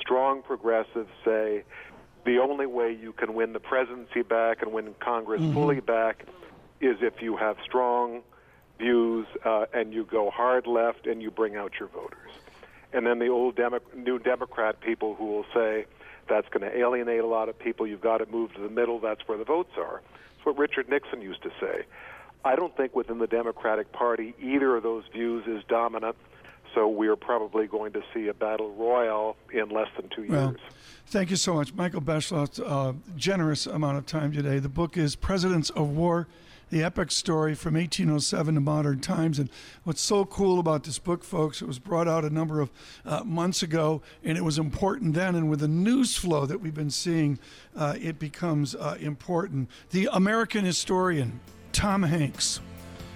strong 0.00 0.42
progressives 0.42 1.10
say 1.24 1.64
the 2.24 2.38
only 2.38 2.66
way 2.66 2.92
you 2.92 3.12
can 3.12 3.34
win 3.34 3.52
the 3.52 3.60
presidency 3.60 4.22
back 4.22 4.62
and 4.62 4.72
win 4.72 4.94
Congress 5.00 5.42
fully 5.52 5.80
back 5.80 6.24
is 6.80 6.96
if 7.00 7.20
you 7.20 7.36
have 7.36 7.56
strong 7.64 8.22
views 8.78 9.26
uh, 9.44 9.66
and 9.72 9.92
you 9.92 10.04
go 10.04 10.30
hard 10.30 10.66
left 10.66 11.06
and 11.06 11.22
you 11.22 11.30
bring 11.30 11.56
out 11.56 11.72
your 11.78 11.88
voters. 11.88 12.30
And 12.92 13.06
then 13.06 13.18
the 13.18 13.28
old 13.28 13.56
Demo- 13.56 13.80
new 13.96 14.18
Democrat 14.18 14.80
people 14.80 15.14
who 15.14 15.26
will 15.26 15.46
say 15.54 15.86
that's 16.28 16.48
going 16.48 16.68
to 16.68 16.78
alienate 16.78 17.20
a 17.20 17.26
lot 17.26 17.48
of 17.48 17.58
people. 17.58 17.86
You've 17.86 18.00
got 18.00 18.18
to 18.18 18.26
move 18.26 18.54
to 18.54 18.60
the 18.60 18.68
middle. 18.68 18.98
That's 18.98 19.26
where 19.26 19.38
the 19.38 19.44
votes 19.44 19.72
are. 19.76 20.00
That's 20.36 20.46
what 20.46 20.58
Richard 20.58 20.88
Nixon 20.88 21.22
used 21.22 21.42
to 21.42 21.50
say. 21.60 21.84
I 22.44 22.56
don't 22.56 22.76
think 22.76 22.94
within 22.94 23.18
the 23.18 23.26
Democratic 23.26 23.92
Party 23.92 24.34
either 24.40 24.76
of 24.76 24.82
those 24.82 25.04
views 25.12 25.44
is 25.46 25.62
dominant. 25.68 26.16
So 26.74 26.88
we're 26.88 27.16
probably 27.16 27.66
going 27.66 27.92
to 27.92 28.02
see 28.14 28.28
a 28.28 28.34
battle 28.34 28.70
royal 28.70 29.36
in 29.52 29.68
less 29.68 29.88
than 29.94 30.08
two 30.08 30.26
Well, 30.28 30.48
years. 30.50 30.60
thank 31.06 31.28
you 31.28 31.36
so 31.36 31.52
much, 31.54 31.74
Michael 31.74 32.00
Beschloss. 32.00 32.58
Uh, 32.64 32.94
generous 33.14 33.66
amount 33.66 33.98
of 33.98 34.06
time 34.06 34.32
today. 34.32 34.58
The 34.58 34.70
book 34.70 34.96
is 34.96 35.14
Presidents 35.14 35.68
of 35.68 35.90
War: 35.90 36.28
The 36.70 36.82
Epic 36.82 37.10
Story 37.10 37.54
from 37.54 37.74
1807 37.74 38.54
to 38.54 38.60
Modern 38.62 39.00
Times. 39.00 39.38
And 39.38 39.50
what's 39.84 40.00
so 40.00 40.24
cool 40.24 40.58
about 40.58 40.84
this 40.84 40.98
book, 40.98 41.22
folks, 41.24 41.60
it 41.60 41.66
was 41.68 41.78
brought 41.78 42.08
out 42.08 42.24
a 42.24 42.30
number 42.30 42.60
of 42.62 42.70
uh, 43.04 43.22
months 43.22 43.62
ago, 43.62 44.00
and 44.24 44.38
it 44.38 44.42
was 44.42 44.56
important 44.56 45.12
then. 45.12 45.34
And 45.34 45.50
with 45.50 45.60
the 45.60 45.68
news 45.68 46.16
flow 46.16 46.46
that 46.46 46.62
we've 46.62 46.72
been 46.74 46.90
seeing, 46.90 47.38
uh, 47.76 47.96
it 48.00 48.18
becomes 48.18 48.74
uh, 48.74 48.96
important. 48.98 49.68
The 49.90 50.08
American 50.10 50.64
historian 50.64 51.40
Tom 51.72 52.02
Hanks 52.02 52.60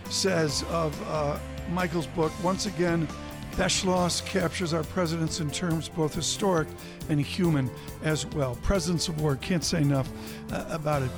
says 0.08 0.64
of 0.70 1.00
uh, 1.08 1.38
Michael's 1.70 2.06
book, 2.08 2.32
once 2.42 2.66
again, 2.66 3.06
Beschloss 3.52 4.24
captures 4.24 4.74
our 4.74 4.84
presidents 4.84 5.40
in 5.40 5.50
terms 5.50 5.88
both 5.88 6.14
historic 6.14 6.68
and 7.08 7.20
human 7.20 7.70
as 8.04 8.26
well. 8.26 8.56
Presidents 8.62 9.08
of 9.08 9.20
War, 9.20 9.36
can't 9.36 9.64
say 9.64 9.80
enough 9.80 10.08
uh, 10.52 10.66
about 10.70 11.02
it. 11.02 11.10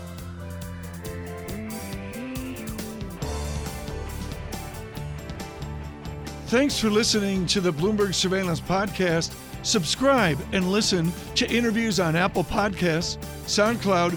Thanks 6.46 6.78
for 6.78 6.88
listening 6.88 7.44
to 7.46 7.60
the 7.60 7.72
Bloomberg 7.72 8.14
Surveillance 8.14 8.60
Podcast. 8.60 9.34
Subscribe 9.62 10.38
and 10.52 10.70
listen 10.70 11.12
to 11.34 11.46
interviews 11.50 12.00
on 12.00 12.16
Apple 12.16 12.44
Podcasts, 12.44 13.18
SoundCloud, 13.44 14.16